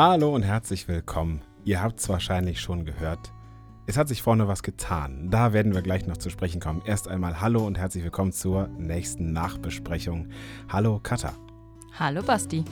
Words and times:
Hallo 0.00 0.32
und 0.32 0.44
herzlich 0.44 0.86
willkommen. 0.86 1.40
Ihr 1.64 1.82
habt 1.82 1.98
es 1.98 2.08
wahrscheinlich 2.08 2.60
schon 2.60 2.84
gehört. 2.84 3.32
Es 3.88 3.96
hat 3.96 4.06
sich 4.06 4.22
vorne 4.22 4.46
was 4.46 4.62
getan. 4.62 5.26
Da 5.28 5.52
werden 5.52 5.74
wir 5.74 5.82
gleich 5.82 6.06
noch 6.06 6.18
zu 6.18 6.30
sprechen 6.30 6.60
kommen. 6.60 6.82
Erst 6.86 7.08
einmal 7.08 7.40
Hallo 7.40 7.66
und 7.66 7.76
herzlich 7.76 8.04
willkommen 8.04 8.30
zur 8.30 8.68
nächsten 8.78 9.32
Nachbesprechung. 9.32 10.28
Hallo 10.68 11.00
Katha. 11.02 11.32
Hallo 11.98 12.22
Basti. 12.22 12.64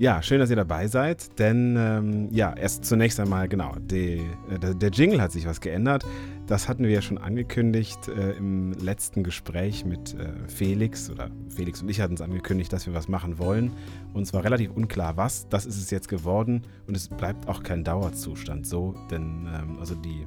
Ja, 0.00 0.20
schön, 0.20 0.40
dass 0.40 0.50
ihr 0.50 0.56
dabei 0.56 0.88
seid, 0.88 1.38
denn 1.38 1.76
ähm, 1.78 2.28
ja, 2.32 2.52
erst 2.54 2.86
zunächst 2.86 3.20
einmal, 3.20 3.46
genau, 3.46 3.76
die, 3.78 4.20
äh, 4.50 4.58
der, 4.60 4.74
der, 4.74 4.90
Jingle 4.90 5.22
hat 5.22 5.30
sich 5.30 5.46
was 5.46 5.60
geändert. 5.60 6.04
Das 6.52 6.68
hatten 6.68 6.84
wir 6.84 6.90
ja 6.90 7.00
schon 7.00 7.16
angekündigt 7.16 8.08
äh, 8.08 8.32
im 8.32 8.72
letzten 8.72 9.24
Gespräch 9.24 9.86
mit 9.86 10.12
äh, 10.12 10.34
Felix, 10.48 11.08
oder 11.08 11.30
Felix 11.48 11.80
und 11.80 11.88
ich 11.88 11.98
hatten 11.98 12.12
es 12.12 12.20
angekündigt, 12.20 12.70
dass 12.74 12.86
wir 12.86 12.92
was 12.92 13.08
machen 13.08 13.38
wollen. 13.38 13.72
Und 14.12 14.24
es 14.24 14.34
war 14.34 14.44
relativ 14.44 14.70
unklar, 14.72 15.16
was. 15.16 15.48
Das 15.48 15.64
ist 15.64 15.78
es 15.78 15.90
jetzt 15.90 16.08
geworden 16.08 16.66
und 16.86 16.94
es 16.94 17.08
bleibt 17.08 17.48
auch 17.48 17.62
kein 17.62 17.84
Dauerzustand 17.84 18.66
so, 18.66 18.94
denn 19.10 19.48
ähm, 19.50 19.78
also 19.80 19.94
die, 19.94 20.26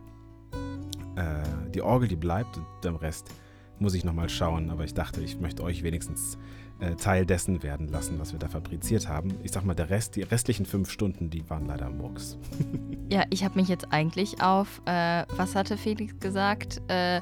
äh, 1.15 1.43
die 1.75 1.83
Orgel, 1.83 2.07
die 2.07 2.15
bleibt 2.15 2.57
und 2.57 2.65
der 2.83 2.99
Rest 2.99 3.29
muss 3.77 3.93
ich 3.93 4.03
nochmal 4.03 4.29
schauen, 4.29 4.71
aber 4.71 4.83
ich 4.83 4.95
dachte, 4.95 5.21
ich 5.21 5.39
möchte 5.39 5.61
euch 5.61 5.83
wenigstens 5.83 6.39
äh, 6.79 6.95
Teil 6.95 7.25
dessen 7.25 7.63
werden 7.63 7.87
lassen, 7.87 8.19
was 8.19 8.33
wir 8.33 8.39
da 8.39 8.47
fabriziert 8.47 9.07
haben. 9.07 9.35
Ich 9.43 9.51
sag 9.51 9.63
mal, 9.63 9.75
der 9.75 9.89
Rest, 9.89 10.15
die 10.15 10.23
restlichen 10.23 10.65
fünf 10.65 10.89
Stunden, 10.89 11.29
die 11.29 11.49
waren 11.49 11.65
leider 11.67 11.89
Murks. 11.89 12.37
ja, 13.09 13.23
ich 13.29 13.43
habe 13.43 13.59
mich 13.59 13.69
jetzt 13.69 13.91
eigentlich 13.91 14.41
auf, 14.41 14.81
äh, 14.85 15.23
was 15.35 15.55
hatte 15.55 15.77
Felix 15.77 16.19
gesagt, 16.19 16.81
äh, 16.87 17.21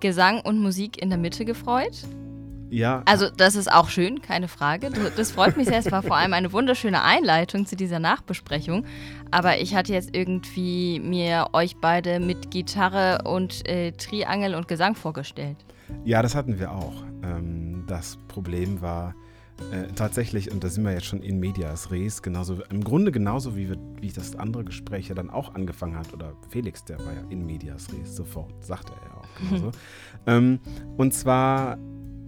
Gesang 0.00 0.40
und 0.40 0.60
Musik 0.60 1.00
in 1.02 1.10
der 1.10 1.18
Mitte 1.18 1.44
gefreut. 1.44 2.06
Ja. 2.70 3.02
Also 3.06 3.28
das 3.34 3.56
ist 3.56 3.72
auch 3.72 3.88
schön, 3.88 4.20
keine 4.20 4.48
Frage. 4.48 4.90
Das 5.16 5.32
freut 5.32 5.56
mich 5.56 5.66
sehr. 5.68 5.78
Es 5.78 5.90
war 5.90 6.02
vor 6.02 6.16
allem 6.16 6.34
eine 6.34 6.52
wunderschöne 6.52 7.02
Einleitung 7.02 7.66
zu 7.66 7.76
dieser 7.76 7.98
Nachbesprechung. 7.98 8.84
Aber 9.30 9.58
ich 9.58 9.74
hatte 9.74 9.92
jetzt 9.92 10.14
irgendwie 10.14 11.00
mir 11.00 11.48
euch 11.52 11.76
beide 11.76 12.20
mit 12.20 12.50
Gitarre 12.50 13.22
und 13.24 13.66
äh, 13.68 13.92
Triangel 13.92 14.54
und 14.54 14.68
Gesang 14.68 14.94
vorgestellt. 14.94 15.56
Ja, 16.04 16.22
das 16.22 16.34
hatten 16.34 16.58
wir 16.58 16.72
auch. 16.72 17.07
Ähm, 17.22 17.84
das 17.86 18.18
Problem 18.28 18.80
war 18.80 19.14
äh, 19.72 19.88
tatsächlich, 19.94 20.52
und 20.52 20.62
da 20.62 20.68
sind 20.68 20.84
wir 20.84 20.92
jetzt 20.92 21.06
schon 21.06 21.22
in 21.22 21.40
medias 21.40 21.90
res, 21.90 22.22
genauso, 22.22 22.62
im 22.70 22.84
Grunde 22.84 23.10
genauso 23.10 23.56
wie, 23.56 23.68
wir, 23.68 23.78
wie 24.00 24.10
das 24.10 24.36
andere 24.36 24.64
Gespräch 24.64 25.08
ja 25.08 25.14
dann 25.14 25.30
auch 25.30 25.54
angefangen 25.54 25.96
hat, 25.96 26.12
oder 26.12 26.32
Felix, 26.48 26.84
der 26.84 26.98
war 27.00 27.12
ja 27.12 27.22
in 27.28 27.44
medias 27.44 27.88
res, 27.92 28.14
sofort, 28.14 28.52
sagte 28.64 28.92
er 28.92 29.08
ja 29.08 29.16
auch 29.16 29.38
genauso. 29.50 29.70
ähm, 30.26 30.60
und 30.96 31.12
zwar 31.12 31.78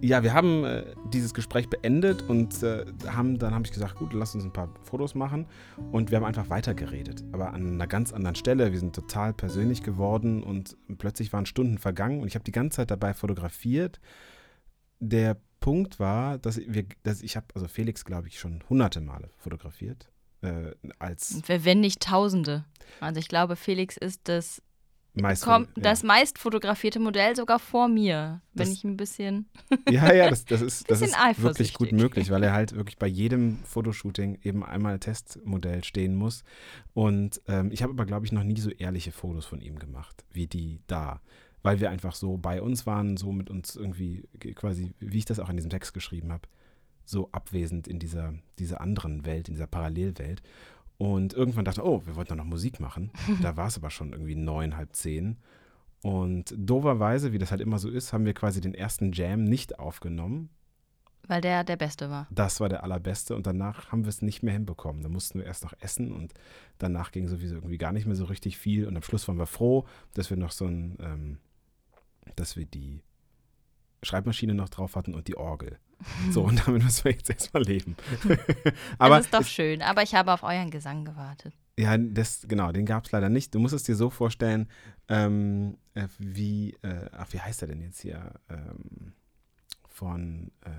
ja, 0.03 0.23
wir 0.23 0.33
haben 0.33 0.65
äh, 0.65 0.83
dieses 1.13 1.33
Gespräch 1.33 1.69
beendet 1.69 2.23
und 2.27 2.63
äh, 2.63 2.85
haben, 3.07 3.37
dann 3.37 3.53
habe 3.53 3.65
ich 3.65 3.71
gesagt, 3.71 3.95
gut, 3.95 4.13
lass 4.13 4.33
uns 4.33 4.43
ein 4.43 4.51
paar 4.51 4.69
Fotos 4.81 5.13
machen. 5.13 5.45
Und 5.91 6.09
wir 6.09 6.17
haben 6.17 6.25
einfach 6.25 6.49
weitergeredet. 6.49 7.23
Aber 7.31 7.53
an 7.53 7.73
einer 7.73 7.87
ganz 7.87 8.11
anderen 8.11 8.35
Stelle. 8.35 8.71
Wir 8.71 8.79
sind 8.79 8.95
total 8.95 9.31
persönlich 9.31 9.83
geworden 9.83 10.41
und 10.41 10.75
plötzlich 10.97 11.31
waren 11.33 11.45
Stunden 11.45 11.77
vergangen 11.77 12.21
und 12.21 12.27
ich 12.27 12.33
habe 12.33 12.43
die 12.43 12.51
ganze 12.51 12.77
Zeit 12.77 12.89
dabei 12.91 13.13
fotografiert. 13.13 13.99
Der 15.01 15.37
Punkt 15.59 15.99
war, 15.99 16.37
dass 16.37 16.57
wir, 16.57 16.85
dass 17.03 17.21
ich 17.21 17.35
habe, 17.35 17.47
also 17.53 17.67
Felix, 17.67 18.05
glaube 18.05 18.27
ich, 18.27 18.39
schon 18.39 18.63
hunderte 18.69 19.01
Male 19.01 19.29
fotografiert. 19.37 20.09
Äh, 20.41 20.71
als 20.97 21.41
Wenn 21.45 21.81
nicht 21.81 22.01
Tausende. 22.01 22.65
Also 22.99 23.19
ich 23.19 23.27
glaube, 23.27 23.55
Felix 23.55 23.97
ist 23.97 24.21
das 24.23 24.61
Meist, 25.13 25.43
kommt 25.43 25.67
ja. 25.75 25.83
das 25.83 26.03
meist 26.03 26.39
fotografierte 26.39 26.97
Modell 26.99 27.35
sogar 27.35 27.59
vor 27.59 27.89
mir, 27.89 28.41
wenn 28.53 28.67
das, 28.67 28.77
ich 28.77 28.83
ein 28.85 28.95
bisschen. 28.95 29.45
ja, 29.89 30.13
ja, 30.13 30.29
das, 30.29 30.45
das 30.45 30.61
ist, 30.61 30.85
das 30.89 31.01
ist 31.01 31.15
wirklich 31.37 31.73
gut 31.73 31.91
möglich, 31.91 32.31
weil 32.31 32.41
er 32.43 32.53
halt 32.53 32.73
wirklich 32.75 32.97
bei 32.97 33.07
jedem 33.07 33.57
Fotoshooting 33.65 34.39
eben 34.43 34.63
einmal 34.63 34.99
Testmodell 34.99 35.83
stehen 35.83 36.15
muss. 36.15 36.43
Und 36.93 37.41
ähm, 37.47 37.71
ich 37.73 37.83
habe 37.83 37.91
aber, 37.91 38.05
glaube 38.05 38.25
ich, 38.25 38.31
noch 38.31 38.45
nie 38.45 38.59
so 38.59 38.69
ehrliche 38.69 39.11
Fotos 39.11 39.45
von 39.45 39.59
ihm 39.59 39.79
gemacht, 39.79 40.23
wie 40.31 40.47
die 40.47 40.79
da. 40.87 41.19
Weil 41.63 41.79
wir 41.79 41.89
einfach 41.91 42.15
so 42.15 42.37
bei 42.37 42.61
uns 42.61 42.87
waren, 42.87 43.17
so 43.17 43.31
mit 43.31 43.49
uns 43.49 43.75
irgendwie 43.75 44.27
quasi, 44.55 44.93
wie 44.99 45.19
ich 45.19 45.25
das 45.25 45.39
auch 45.39 45.49
in 45.49 45.57
diesem 45.57 45.69
Text 45.69 45.93
geschrieben 45.93 46.31
habe, 46.31 46.47
so 47.05 47.29
abwesend 47.31 47.87
in 47.87 47.99
dieser, 47.99 48.33
dieser 48.57 48.81
anderen 48.81 49.25
Welt, 49.25 49.47
in 49.47 49.53
dieser 49.53 49.67
Parallelwelt. 49.67 50.41
Und 50.97 51.33
irgendwann 51.33 51.65
dachte 51.65 51.85
oh, 51.85 52.03
wir 52.05 52.15
wollten 52.15 52.37
noch 52.37 52.45
Musik 52.45 52.79
machen. 52.79 53.11
Da 53.41 53.57
war 53.57 53.67
es 53.67 53.77
aber 53.77 53.89
schon 53.89 54.11
irgendwie 54.11 54.35
neun, 54.35 54.77
halb 54.77 54.95
zehn. 54.95 55.37
Und 56.03 56.53
doverweise, 56.57 57.31
wie 57.31 57.37
das 57.37 57.51
halt 57.51 57.61
immer 57.61 57.79
so 57.79 57.89
ist, 57.89 58.11
haben 58.11 58.25
wir 58.25 58.33
quasi 58.33 58.59
den 58.59 58.73
ersten 58.73 59.11
Jam 59.11 59.43
nicht 59.43 59.79
aufgenommen. 59.79 60.49
Weil 61.27 61.41
der 61.41 61.63
der 61.63 61.77
beste 61.77 62.09
war. 62.09 62.27
Das 62.31 62.59
war 62.59 62.69
der 62.69 62.83
allerbeste 62.83 63.35
und 63.35 63.45
danach 63.45 63.91
haben 63.91 64.03
wir 64.03 64.09
es 64.09 64.21
nicht 64.21 64.41
mehr 64.43 64.53
hinbekommen. 64.53 65.03
Da 65.03 65.09
mussten 65.09 65.39
wir 65.39 65.45
erst 65.45 65.63
noch 65.63 65.73
essen 65.79 66.11
und 66.11 66.33
danach 66.79 67.11
ging 67.11 67.27
sowieso 67.27 67.55
irgendwie 67.55 67.77
gar 67.77 67.93
nicht 67.93 68.05
mehr 68.05 68.15
so 68.15 68.25
richtig 68.25 68.57
viel. 68.57 68.87
Und 68.87 68.95
am 68.95 69.03
Schluss 69.03 69.27
waren 69.27 69.37
wir 69.37 69.45
froh, 69.45 69.85
dass 70.13 70.29
wir 70.29 70.37
noch 70.37 70.51
so 70.51 70.65
ein, 70.65 70.97
ähm, 70.99 71.37
dass 72.35 72.55
wir 72.55 72.65
die 72.65 73.03
Schreibmaschine 74.03 74.53
noch 74.53 74.69
drauf 74.69 74.95
hatten 74.95 75.13
und 75.13 75.27
die 75.27 75.37
Orgel. 75.37 75.77
So, 76.31 76.43
und 76.43 76.65
damit 76.65 76.83
müssen 76.83 77.05
wir 77.05 77.11
jetzt 77.11 77.29
erstmal 77.29 77.63
leben. 77.63 77.95
aber 78.97 79.17
das 79.17 79.25
ist 79.25 79.33
doch 79.33 79.45
schön, 79.45 79.81
aber 79.81 80.01
ich 80.01 80.15
habe 80.15 80.33
auf 80.33 80.43
euren 80.43 80.71
Gesang 80.71 81.05
gewartet. 81.05 81.53
Ja, 81.77 81.97
das, 81.97 82.45
genau, 82.47 82.71
den 82.71 82.85
gab 82.85 83.05
es 83.05 83.11
leider 83.11 83.29
nicht. 83.29 83.53
Du 83.53 83.59
musst 83.59 83.73
es 83.73 83.83
dir 83.83 83.95
so 83.95 84.09
vorstellen, 84.09 84.67
ähm, 85.07 85.77
äh, 85.93 86.07
wie, 86.17 86.73
äh, 86.81 87.09
ach, 87.11 87.27
wie 87.31 87.39
heißt 87.39 87.61
er 87.61 87.67
denn 87.67 87.81
jetzt 87.81 88.01
hier? 88.01 88.33
Ähm, 88.49 89.13
von 89.87 90.51
äh, 90.61 90.71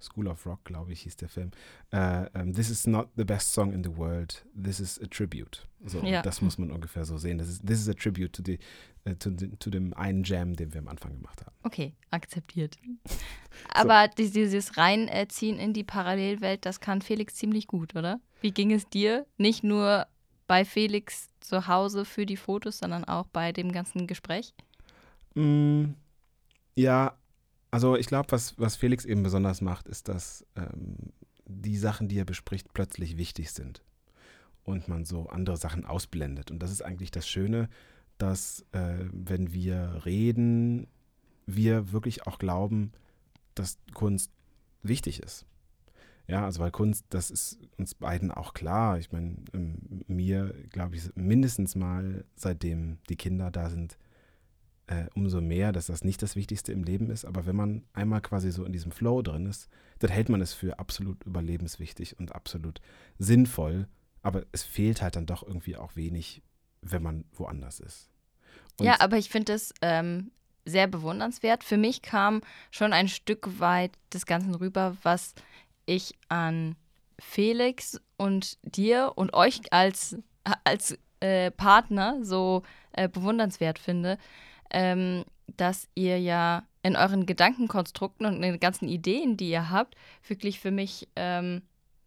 School 0.00 0.28
of 0.28 0.44
Rock, 0.46 0.64
glaube 0.64 0.92
ich, 0.92 1.02
hieß 1.02 1.16
der 1.16 1.28
Film. 1.28 1.50
Uh, 1.92 1.96
äh, 1.96 2.30
um, 2.34 2.40
ähm, 2.40 2.52
this 2.54 2.70
is 2.70 2.86
not 2.86 3.08
the 3.16 3.24
best 3.24 3.52
song 3.52 3.72
in 3.72 3.84
the 3.84 3.96
world. 3.96 4.44
This 4.60 4.80
is 4.80 5.00
a 5.00 5.06
tribute. 5.06 5.66
So, 5.84 6.00
ja. 6.00 6.22
das 6.22 6.42
muss 6.42 6.58
man 6.58 6.70
ungefähr 6.70 7.04
so 7.04 7.16
sehen. 7.18 7.38
Das 7.38 7.48
ist, 7.48 7.66
this 7.66 7.80
is 7.80 7.88
a 7.88 7.94
tribute 7.94 8.32
to, 8.32 8.42
the, 8.44 8.58
uh, 9.08 9.14
to, 9.14 9.30
the, 9.36 9.48
to 9.56 9.70
dem 9.70 9.94
einen 9.94 10.24
Jam, 10.24 10.54
den 10.54 10.72
wir 10.72 10.80
am 10.80 10.88
Anfang 10.88 11.12
gemacht 11.12 11.40
haben. 11.44 11.54
Okay, 11.62 11.94
akzeptiert. 12.10 12.76
Aber 13.74 14.06
so. 14.06 14.14
dieses 14.16 14.76
Reinziehen 14.76 15.58
in 15.58 15.72
die 15.72 15.84
Parallelwelt, 15.84 16.64
das 16.66 16.80
kann 16.80 17.02
Felix 17.02 17.34
ziemlich 17.34 17.66
gut, 17.66 17.94
oder? 17.94 18.20
Wie 18.40 18.52
ging 18.52 18.72
es 18.72 18.88
dir? 18.88 19.26
Nicht 19.36 19.64
nur 19.64 20.06
bei 20.46 20.64
Felix 20.64 21.28
zu 21.40 21.66
Hause 21.66 22.04
für 22.04 22.26
die 22.26 22.36
Fotos, 22.36 22.78
sondern 22.78 23.04
auch 23.04 23.26
bei 23.26 23.52
dem 23.52 23.70
ganzen 23.72 24.06
Gespräch? 24.06 24.54
Mm, 25.34 25.92
ja, 26.74 27.16
also 27.70 27.96
ich 27.96 28.06
glaube, 28.06 28.32
was, 28.32 28.58
was 28.58 28.76
Felix 28.76 29.04
eben 29.04 29.22
besonders 29.22 29.60
macht, 29.60 29.88
ist, 29.88 30.08
dass 30.08 30.46
ähm, 30.56 31.12
die 31.46 31.76
Sachen, 31.76 32.08
die 32.08 32.18
er 32.18 32.24
bespricht, 32.24 32.72
plötzlich 32.72 33.16
wichtig 33.16 33.50
sind 33.52 33.82
und 34.64 34.88
man 34.88 35.04
so 35.04 35.28
andere 35.28 35.56
Sachen 35.56 35.84
ausblendet. 35.84 36.50
Und 36.50 36.60
das 36.60 36.70
ist 36.70 36.82
eigentlich 36.82 37.10
das 37.10 37.28
Schöne, 37.28 37.68
dass 38.18 38.64
äh, 38.72 39.06
wenn 39.12 39.52
wir 39.52 40.02
reden, 40.04 40.86
wir 41.46 41.92
wirklich 41.92 42.26
auch 42.26 42.38
glauben, 42.38 42.92
dass 43.54 43.78
Kunst 43.94 44.30
wichtig 44.82 45.22
ist. 45.22 45.46
Ja, 46.26 46.44
also 46.44 46.60
weil 46.60 46.70
Kunst, 46.70 47.06
das 47.10 47.30
ist 47.30 47.58
uns 47.76 47.94
beiden 47.94 48.30
auch 48.30 48.54
klar. 48.54 48.98
Ich 48.98 49.10
meine, 49.10 49.36
ähm, 49.52 50.04
mir, 50.06 50.54
glaube 50.70 50.94
ich, 50.94 51.10
mindestens 51.16 51.74
mal 51.74 52.24
seitdem 52.36 52.98
die 53.08 53.16
Kinder 53.16 53.50
da 53.50 53.68
sind, 53.68 53.98
äh, 54.90 55.06
umso 55.14 55.40
mehr, 55.40 55.70
dass 55.70 55.86
das 55.86 56.02
nicht 56.02 56.20
das 56.20 56.34
Wichtigste 56.34 56.72
im 56.72 56.82
Leben 56.82 57.10
ist. 57.10 57.24
Aber 57.24 57.46
wenn 57.46 57.54
man 57.54 57.84
einmal 57.92 58.20
quasi 58.20 58.50
so 58.50 58.64
in 58.64 58.72
diesem 58.72 58.90
Flow 58.90 59.22
drin 59.22 59.46
ist, 59.46 59.68
dann 60.00 60.10
hält 60.10 60.28
man 60.28 60.40
es 60.40 60.52
für 60.52 60.80
absolut 60.80 61.22
überlebenswichtig 61.24 62.18
und 62.18 62.34
absolut 62.34 62.80
sinnvoll. 63.16 63.86
Aber 64.22 64.44
es 64.50 64.64
fehlt 64.64 65.00
halt 65.00 65.14
dann 65.14 65.26
doch 65.26 65.46
irgendwie 65.46 65.76
auch 65.76 65.94
wenig, 65.94 66.42
wenn 66.82 67.04
man 67.04 67.24
woanders 67.32 67.78
ist. 67.78 68.10
Und 68.78 68.86
ja, 68.86 68.96
aber 68.98 69.16
ich 69.16 69.30
finde 69.30 69.52
es 69.52 69.72
ähm, 69.80 70.32
sehr 70.64 70.88
bewundernswert. 70.88 71.62
Für 71.62 71.76
mich 71.76 72.02
kam 72.02 72.40
schon 72.72 72.92
ein 72.92 73.06
Stück 73.06 73.60
weit 73.60 73.92
des 74.12 74.26
Ganzen 74.26 74.56
rüber, 74.56 74.96
was 75.04 75.34
ich 75.86 76.14
an 76.28 76.74
Felix 77.20 78.00
und 78.16 78.58
dir 78.62 79.12
und 79.14 79.34
euch 79.34 79.72
als, 79.72 80.16
als 80.64 80.98
äh, 81.20 81.52
Partner 81.52 82.18
so 82.22 82.64
äh, 82.90 83.08
bewundernswert 83.08 83.78
finde 83.78 84.18
ähm, 84.70 85.24
dass 85.56 85.88
ihr 85.94 86.18
ja 86.18 86.64
in 86.82 86.96
euren 86.96 87.26
Gedankenkonstrukten 87.26 88.26
und 88.26 88.36
in 88.36 88.42
den 88.42 88.60
ganzen 88.60 88.88
Ideen, 88.88 89.36
die 89.36 89.50
ihr 89.50 89.70
habt, 89.70 89.94
wirklich 90.26 90.60
für 90.60 90.70
mich, 90.70 91.08
ähm, 91.16 91.62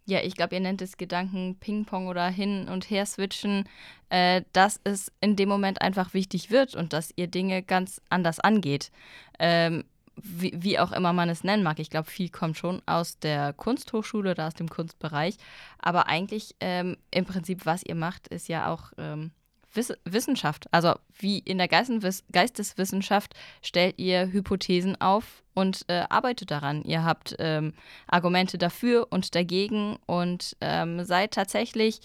ja, 0.05 0.21
ich 0.21 0.35
glaube, 0.35 0.55
ihr 0.55 0.61
nennt 0.61 0.81
es 0.81 0.97
Gedanken 0.97 1.57
Ping-Pong 1.59 2.07
oder 2.07 2.27
hin 2.27 2.67
und 2.67 2.89
her 2.89 3.05
switchen, 3.05 3.69
äh, 4.09 4.41
dass 4.51 4.81
es 4.83 5.11
in 5.21 5.35
dem 5.35 5.49
Moment 5.49 5.81
einfach 5.81 6.13
wichtig 6.13 6.51
wird 6.51 6.75
und 6.75 6.93
dass 6.93 7.13
ihr 7.15 7.27
Dinge 7.27 7.63
ganz 7.63 8.01
anders 8.09 8.39
angeht. 8.39 8.91
Ähm, 9.39 9.85
wie, 10.15 10.53
wie, 10.55 10.77
auch 10.77 10.91
immer 10.91 11.13
man 11.13 11.29
es 11.29 11.43
nennen 11.43 11.63
mag. 11.63 11.79
Ich 11.79 11.89
glaube, 11.89 12.09
viel 12.09 12.29
kommt 12.29 12.57
schon 12.57 12.81
aus 12.85 13.17
der 13.19 13.53
Kunsthochschule 13.53 14.31
oder 14.31 14.47
aus 14.47 14.53
dem 14.53 14.69
Kunstbereich. 14.69 15.37
Aber 15.79 16.07
eigentlich 16.07 16.55
ähm, 16.59 16.97
im 17.09 17.25
Prinzip, 17.25 17.65
was 17.65 17.83
ihr 17.83 17.95
macht, 17.95 18.27
ist 18.27 18.47
ja 18.47 18.71
auch 18.71 18.91
ähm, 18.97 19.31
Wiss 19.73 19.93
Wissenschaft. 20.05 20.67
Also 20.71 20.95
wie 21.17 21.39
in 21.39 21.57
der 21.57 21.67
Geisteswiss 21.67 22.23
Geisteswissenschaft 22.31 23.33
stellt 23.61 23.97
ihr 23.97 24.31
Hypothesen 24.31 24.99
auf 24.99 25.43
und 25.53 25.85
äh, 25.87 26.03
arbeitet 26.09 26.51
daran. 26.51 26.83
Ihr 26.83 27.03
habt 27.03 27.35
ähm, 27.39 27.73
Argumente 28.07 28.57
dafür 28.57 29.07
und 29.09 29.35
dagegen 29.35 29.97
und 30.05 30.55
ähm, 30.61 31.03
seid 31.03 31.31
tatsächlich 31.31 32.01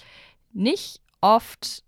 nicht 0.52 1.00
oft 1.20 1.82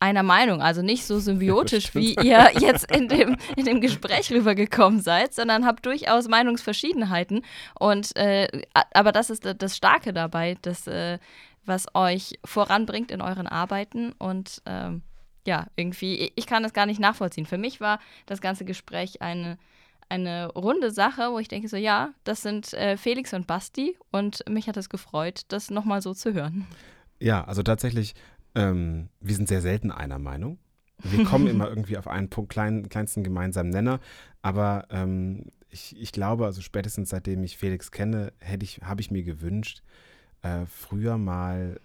einer 0.00 0.22
Meinung, 0.22 0.60
also 0.60 0.82
nicht 0.82 1.06
so 1.06 1.18
symbiotisch, 1.18 1.94
wie 1.94 2.14
ihr 2.22 2.50
jetzt 2.58 2.90
in 2.94 3.08
dem, 3.08 3.36
in 3.56 3.64
dem 3.64 3.80
Gespräch 3.80 4.30
rübergekommen 4.30 5.00
seid, 5.00 5.32
sondern 5.32 5.64
habt 5.64 5.86
durchaus 5.86 6.28
Meinungsverschiedenheiten. 6.28 7.42
Und 7.78 8.14
äh, 8.16 8.48
aber 8.92 9.12
das 9.12 9.30
ist 9.30 9.48
das 9.58 9.76
Starke 9.76 10.12
dabei, 10.12 10.58
das, 10.60 10.86
äh, 10.86 11.18
was 11.66 11.86
euch 11.94 12.38
voranbringt 12.44 13.10
in 13.10 13.20
euren 13.20 13.46
Arbeiten. 13.46 14.12
Und 14.12 14.62
ähm, 14.66 15.02
ja, 15.46 15.66
irgendwie, 15.76 16.32
ich 16.34 16.46
kann 16.46 16.62
das 16.62 16.72
gar 16.72 16.86
nicht 16.86 17.00
nachvollziehen. 17.00 17.46
Für 17.46 17.58
mich 17.58 17.80
war 17.80 18.00
das 18.26 18.40
ganze 18.40 18.64
Gespräch 18.64 19.22
eine, 19.22 19.58
eine 20.08 20.48
runde 20.48 20.90
Sache, 20.90 21.30
wo 21.32 21.38
ich 21.38 21.48
denke 21.48 21.68
so, 21.68 21.76
ja, 21.76 22.10
das 22.24 22.42
sind 22.42 22.72
äh, 22.74 22.96
Felix 22.96 23.32
und 23.34 23.46
Basti 23.46 23.96
und 24.10 24.48
mich 24.48 24.68
hat 24.68 24.76
es 24.76 24.88
gefreut, 24.88 25.42
das 25.48 25.70
nochmal 25.70 26.02
so 26.02 26.14
zu 26.14 26.34
hören. 26.34 26.66
Ja, 27.20 27.44
also 27.44 27.62
tatsächlich 27.62 28.14
ähm, 28.54 29.08
wir 29.20 29.34
sind 29.34 29.48
sehr 29.48 29.60
selten 29.60 29.90
einer 29.90 30.18
Meinung. 30.18 30.58
Wir 31.02 31.24
kommen 31.24 31.46
immer 31.48 31.68
irgendwie 31.68 31.98
auf 31.98 32.08
einen 32.08 32.30
Punkt, 32.30 32.50
kleinen, 32.50 32.88
kleinsten 32.88 33.24
gemeinsamen 33.24 33.70
Nenner. 33.70 34.00
Aber 34.42 34.86
ähm, 34.90 35.46
ich, 35.70 36.00
ich 36.00 36.12
glaube, 36.12 36.46
also 36.46 36.60
spätestens 36.60 37.10
seitdem 37.10 37.42
ich 37.42 37.58
Felix 37.58 37.90
kenne, 37.90 38.32
hätte 38.38 38.64
ich, 38.64 38.80
habe 38.82 39.00
ich 39.00 39.10
mir 39.10 39.22
gewünscht, 39.22 39.82
äh, 40.44 40.66
früher 40.66 41.18
mal 41.18 41.80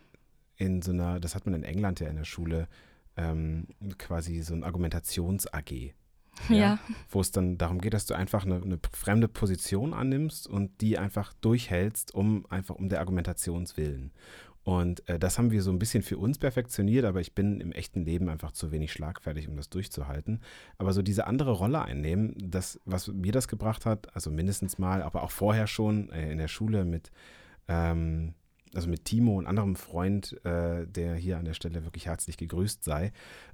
in 0.57 0.81
so 0.81 0.91
einer, 0.91 1.19
das 1.19 1.33
hat 1.33 1.45
man 1.45 1.55
in 1.55 1.63
England 1.63 2.01
ja 2.01 2.07
in 2.07 2.17
der 2.17 2.25
Schule, 2.25 2.67
ähm, 3.15 3.67
quasi 3.97 4.41
so 4.41 4.53
ein 4.53 4.63
Argumentations-AG. 4.63 5.93
Ja, 6.47 6.55
ja. 6.55 6.79
Wo 7.09 7.19
es 7.19 7.31
dann 7.31 7.57
darum 7.57 7.81
geht, 7.81 7.93
dass 7.93 8.05
du 8.05 8.13
einfach 8.13 8.45
eine, 8.45 8.61
eine, 8.61 8.79
fremde 8.93 9.27
Position 9.27 9.93
annimmst 9.93 10.47
und 10.47 10.79
die 10.79 10.97
einfach 10.97 11.33
durchhältst, 11.33 12.15
um 12.15 12.45
einfach 12.49 12.75
um 12.75 12.87
der 12.87 13.01
Argumentationswillen. 13.01 14.13
Und 14.63 15.05
äh, 15.09 15.19
das 15.19 15.37
haben 15.37 15.51
wir 15.51 15.61
so 15.61 15.69
ein 15.69 15.79
bisschen 15.79 16.01
für 16.01 16.17
uns 16.17 16.37
perfektioniert, 16.37 17.03
aber 17.03 17.19
ich 17.19 17.35
bin 17.35 17.59
im 17.59 17.73
echten 17.73 18.05
Leben 18.05 18.29
einfach 18.29 18.53
zu 18.53 18.71
wenig 18.71 18.93
schlagfertig, 18.93 19.49
um 19.49 19.57
das 19.57 19.69
durchzuhalten. 19.69 20.39
Aber 20.77 20.93
so 20.93 21.01
diese 21.01 21.27
andere 21.27 21.51
Rolle 21.51 21.81
einnehmen, 21.81 22.33
das, 22.37 22.79
was 22.85 23.09
mir 23.09 23.33
das 23.33 23.49
gebracht 23.49 23.85
hat, 23.85 24.15
also 24.15 24.31
mindestens 24.31 24.77
mal, 24.77 25.01
aber 25.01 25.23
auch 25.23 25.31
vorher 25.31 25.67
schon 25.67 26.09
äh, 26.11 26.31
in 26.31 26.37
der 26.37 26.47
Schule 26.47 26.85
mit, 26.85 27.11
ähm, 27.67 28.33
also 28.75 28.89
mit 28.89 29.05
Timo 29.05 29.37
und 29.37 29.47
anderem 29.47 29.75
Freund, 29.75 30.43
äh, 30.45 30.85
der 30.87 31.15
hier 31.15 31.37
an 31.37 31.45
der 31.45 31.53
Stelle 31.53 31.83
wirklich 31.83 32.05
herzlich 32.05 32.37
gegrüßt 32.37 32.83
sei, 32.83 33.11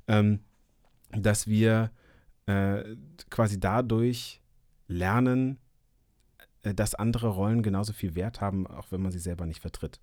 ähm, 0.07 0.39
dass 1.11 1.47
wir 1.47 1.91
äh, 2.47 2.95
quasi 3.29 3.59
dadurch 3.59 4.41
lernen, 4.87 5.57
äh, 6.63 6.73
dass 6.73 6.95
andere 6.95 7.29
Rollen 7.29 7.63
genauso 7.63 7.93
viel 7.93 8.15
Wert 8.15 8.41
haben, 8.41 8.67
auch 8.67 8.91
wenn 8.91 9.01
man 9.01 9.11
sie 9.11 9.19
selber 9.19 9.45
nicht 9.45 9.61
vertritt. 9.61 9.99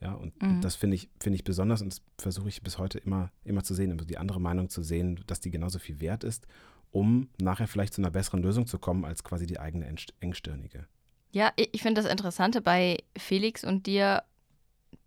Ja, 0.00 0.14
und 0.14 0.40
mhm. 0.42 0.62
das 0.62 0.76
finde 0.76 0.96
ich, 0.96 1.10
finde 1.20 1.36
ich 1.36 1.44
besonders 1.44 1.82
und 1.82 1.92
das 1.92 2.02
versuche 2.18 2.48
ich 2.48 2.62
bis 2.62 2.78
heute 2.78 2.98
immer, 2.98 3.30
immer 3.44 3.62
zu 3.62 3.74
sehen, 3.74 3.92
also 3.92 4.04
die 4.04 4.16
andere 4.16 4.40
Meinung 4.40 4.70
zu 4.70 4.82
sehen, 4.82 5.20
dass 5.26 5.40
die 5.40 5.50
genauso 5.50 5.78
viel 5.78 6.00
wert 6.00 6.24
ist, 6.24 6.46
um 6.90 7.28
nachher 7.40 7.68
vielleicht 7.68 7.92
zu 7.92 8.00
einer 8.00 8.10
besseren 8.10 8.42
Lösung 8.42 8.66
zu 8.66 8.78
kommen 8.78 9.04
als 9.04 9.22
quasi 9.24 9.46
die 9.46 9.60
eigene 9.60 9.86
engstirnige. 10.20 10.86
Ja, 11.32 11.52
ich 11.56 11.82
finde 11.82 12.02
das 12.02 12.10
Interessante 12.10 12.60
bei 12.60 12.98
Felix 13.16 13.62
und 13.62 13.86
dir, 13.86 14.24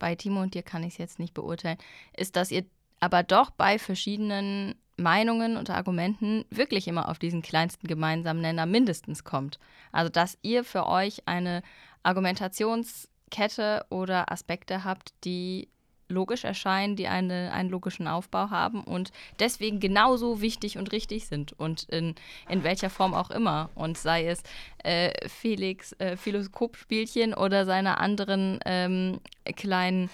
bei 0.04 0.16
Timo 0.16 0.42
und 0.42 0.54
dir 0.54 0.64
kann 0.64 0.84
ich 0.84 0.96
es 0.96 0.98
jetzt 0.98 1.18
nicht 1.18 1.34
beurteilen, 1.34 1.78
ist, 2.18 2.36
dass 2.36 2.52
ihr 2.52 2.66
aber 3.00 3.24
doch 3.24 3.52
bei 3.52 3.80
verschiedenen 3.80 4.76
Meinungen 4.98 5.56
und 5.56 5.70
Argumenten 5.70 6.44
wirklich 6.50 6.90
immer 6.90 7.08
auf 7.08 7.20
diesen 7.20 7.42
kleinsten 7.42 7.88
gemeinsamen 7.88 8.42
Nenner 8.42 8.66
mindestens 8.66 9.24
kommt. 9.24 9.60
Also 9.94 10.10
dass 10.10 10.38
ihr 10.42 10.66
für 10.66 10.88
euch 10.88 11.26
eine 11.26 11.64
Argumentations- 12.04 13.08
Kette 13.34 13.84
oder 13.90 14.32
Aspekte 14.32 14.84
habt, 14.84 15.12
die 15.24 15.68
logisch 16.14 16.44
erscheinen, 16.44 16.96
die 16.96 17.08
eine, 17.08 17.52
einen 17.52 17.70
logischen 17.70 18.08
Aufbau 18.08 18.50
haben 18.50 18.84
und 18.84 19.12
deswegen 19.40 19.80
genauso 19.80 20.42
wichtig 20.42 20.78
und 20.78 20.92
richtig 20.92 21.28
sind 21.28 21.54
und 21.54 21.84
in, 21.90 22.16
in 22.48 22.64
welcher 22.64 22.90
Form 22.90 23.14
auch 23.14 23.32
immer. 23.32 23.70
Und 23.76 23.98
sei 23.98 24.28
es 24.28 24.44
äh, 24.84 25.12
Felix 25.28 25.94
äh, 25.94 26.16
Philoskopspielchen 26.16 27.34
oder 27.34 27.66
seine 27.66 27.98
anderen 27.98 28.60
ähm, 28.66 29.20
kleinen 29.56 30.10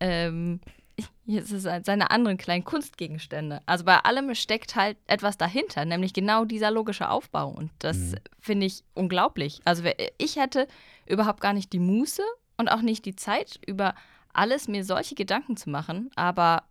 ähm, 0.00 0.60
seine 1.82 2.10
anderen 2.10 2.36
kleinen 2.36 2.64
Kunstgegenstände. 2.64 3.60
Also 3.66 3.84
bei 3.84 3.98
allem 3.98 4.34
steckt 4.34 4.76
halt 4.76 4.96
etwas 5.06 5.38
dahinter, 5.38 5.84
nämlich 5.84 6.12
genau 6.12 6.44
dieser 6.44 6.70
logische 6.70 7.08
Aufbau. 7.08 7.48
Und 7.48 7.70
das 7.78 7.96
mhm. 7.96 8.16
finde 8.38 8.66
ich 8.66 8.82
unglaublich. 8.94 9.60
Also 9.64 9.84
ich 10.18 10.36
hätte 10.36 10.66
überhaupt 11.06 11.40
gar 11.40 11.52
nicht 11.52 11.72
die 11.72 11.78
Muße 11.78 12.22
und 12.56 12.68
auch 12.68 12.82
nicht 12.82 13.04
die 13.04 13.16
Zeit, 13.16 13.60
über 13.66 13.94
alles 14.32 14.68
mir 14.68 14.84
solche 14.84 15.14
Gedanken 15.14 15.56
zu 15.56 15.70
machen, 15.70 16.10
aber 16.16 16.64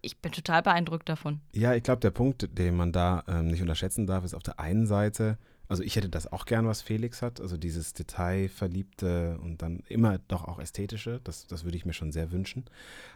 ich 0.00 0.18
bin 0.18 0.32
total 0.32 0.62
beeindruckt 0.62 1.08
davon. 1.08 1.40
Ja, 1.52 1.74
ich 1.74 1.82
glaube, 1.82 2.00
der 2.00 2.10
Punkt, 2.10 2.48
den 2.58 2.76
man 2.76 2.92
da 2.92 3.24
ähm, 3.28 3.46
nicht 3.46 3.62
unterschätzen 3.62 4.06
darf, 4.06 4.24
ist 4.24 4.34
auf 4.34 4.42
der 4.42 4.58
einen 4.58 4.86
Seite, 4.86 5.38
also 5.72 5.82
ich 5.82 5.96
hätte 5.96 6.10
das 6.10 6.30
auch 6.30 6.44
gern, 6.44 6.66
was 6.66 6.82
Felix 6.82 7.22
hat, 7.22 7.40
also 7.40 7.56
dieses 7.56 7.94
Detailverliebte 7.94 9.38
und 9.40 9.62
dann 9.62 9.80
immer 9.88 10.18
doch 10.18 10.44
auch 10.44 10.58
ästhetische, 10.58 11.20
das, 11.24 11.46
das 11.46 11.64
würde 11.64 11.78
ich 11.78 11.86
mir 11.86 11.94
schon 11.94 12.12
sehr 12.12 12.30
wünschen. 12.30 12.66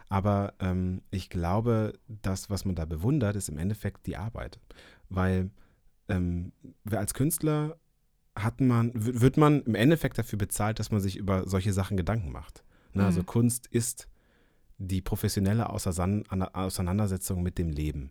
Aber 0.08 0.54
ähm, 0.60 1.02
ich 1.10 1.28
glaube, 1.28 1.98
das, 2.08 2.48
was 2.48 2.64
man 2.64 2.74
da 2.74 2.86
bewundert, 2.86 3.36
ist 3.36 3.50
im 3.50 3.58
Endeffekt 3.58 4.06
die 4.06 4.16
Arbeit. 4.16 4.58
Weil 5.10 5.50
ähm, 6.08 6.52
als 6.90 7.12
Künstler 7.12 7.76
hat 8.34 8.62
man, 8.62 8.90
wird 8.94 9.36
man 9.36 9.62
im 9.64 9.74
Endeffekt 9.74 10.16
dafür 10.16 10.38
bezahlt, 10.38 10.78
dass 10.78 10.90
man 10.90 11.02
sich 11.02 11.16
über 11.16 11.46
solche 11.46 11.74
Sachen 11.74 11.98
Gedanken 11.98 12.32
macht. 12.32 12.64
Ne? 12.96 13.04
Also 13.04 13.20
mhm. 13.20 13.26
Also 13.26 13.32
Kunst 13.32 13.66
ist 13.66 14.08
die 14.78 15.00
professionelle 15.00 15.70
Auseinandersetzung 15.70 17.42
mit 17.42 17.58
dem 17.58 17.70
Leben. 17.70 18.10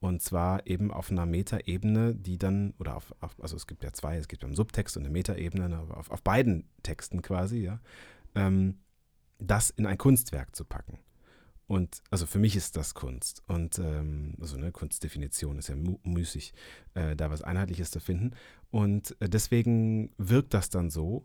Und 0.00 0.22
zwar 0.22 0.66
eben 0.66 0.90
auf 0.92 1.10
einer 1.10 1.26
Metaebene, 1.26 2.14
die 2.14 2.38
dann, 2.38 2.72
oder 2.78 2.96
auf, 2.96 3.14
auf, 3.20 3.36
also 3.40 3.56
es 3.56 3.66
gibt 3.66 3.84
ja 3.84 3.92
zwei, 3.92 4.16
es 4.16 4.28
gibt 4.28 4.44
einen 4.44 4.54
Subtext 4.54 4.96
und 4.96 5.02
eine 5.02 5.12
Metaebene, 5.12 5.68
ne, 5.68 5.76
aber 5.76 5.98
auf, 5.98 6.10
auf 6.10 6.22
beiden 6.22 6.64
Texten 6.82 7.20
quasi, 7.20 7.58
ja, 7.58 7.80
ähm, 8.34 8.78
das 9.38 9.70
in 9.70 9.86
ein 9.86 9.98
Kunstwerk 9.98 10.56
zu 10.56 10.64
packen. 10.64 10.98
Und 11.66 12.02
also 12.10 12.26
für 12.26 12.38
mich 12.38 12.56
ist 12.56 12.76
das 12.76 12.94
Kunst. 12.94 13.44
Und 13.46 13.78
ähm, 13.78 14.34
also 14.40 14.56
eine 14.56 14.72
Kunstdefinition 14.72 15.58
ist 15.58 15.68
ja 15.68 15.76
müßig, 15.76 16.52
äh, 16.94 17.14
da 17.14 17.30
was 17.30 17.42
Einheitliches 17.42 17.90
zu 17.92 18.00
finden. 18.00 18.32
Und 18.70 19.16
äh, 19.20 19.28
deswegen 19.28 20.12
wirkt 20.18 20.52
das 20.54 20.70
dann 20.70 20.90
so. 20.90 21.24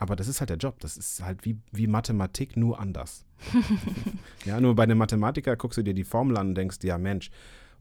Aber 0.00 0.16
das 0.16 0.26
ist 0.26 0.40
halt 0.40 0.50
der 0.50 0.56
Job. 0.56 0.80
Das 0.80 0.96
ist 0.96 1.22
halt 1.22 1.44
wie, 1.44 1.58
wie 1.70 1.86
Mathematik, 1.86 2.56
nur 2.56 2.80
anders. 2.80 3.24
ja, 4.44 4.60
nur 4.60 4.74
bei 4.74 4.82
einem 4.82 4.98
Mathematiker 4.98 5.56
guckst 5.56 5.78
du 5.78 5.82
dir 5.82 5.94
die 5.94 6.04
Formel 6.04 6.36
an 6.36 6.48
und 6.48 6.54
denkst, 6.56 6.78
ja 6.82 6.98
Mensch, 6.98 7.30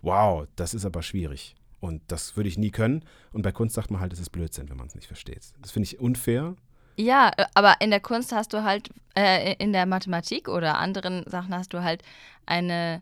wow, 0.03 0.47
das 0.55 0.75
ist 0.75 0.85
aber 0.85 1.01
schwierig. 1.01 1.55
Und 1.79 2.03
das 2.07 2.35
würde 2.35 2.49
ich 2.49 2.57
nie 2.57 2.71
können. 2.71 3.03
Und 3.33 3.41
bei 3.41 3.51
Kunst 3.51 3.75
sagt 3.75 3.89
man 3.89 4.01
halt, 4.01 4.13
es 4.13 4.19
ist 4.19 4.29
Blödsinn, 4.29 4.69
wenn 4.69 4.77
man 4.77 4.87
es 4.87 4.95
nicht 4.95 5.07
versteht. 5.07 5.53
Das 5.61 5.71
finde 5.71 5.85
ich 5.85 5.99
unfair, 5.99 6.55
ja, 6.99 7.31
äh, 7.37 7.45
aber 7.53 7.75
in 7.79 7.91
der 7.91 8.01
Kunst 8.01 8.33
hast 8.33 8.51
du 8.51 8.63
halt, 8.63 8.89
äh, 9.15 9.55
in 9.57 9.71
der 9.71 9.85
Mathematik 9.85 10.49
oder 10.49 10.77
anderen 10.77 11.23
Sachen 11.29 11.55
hast 11.55 11.73
du 11.73 11.81
halt 11.81 12.03
eine, 12.45 13.01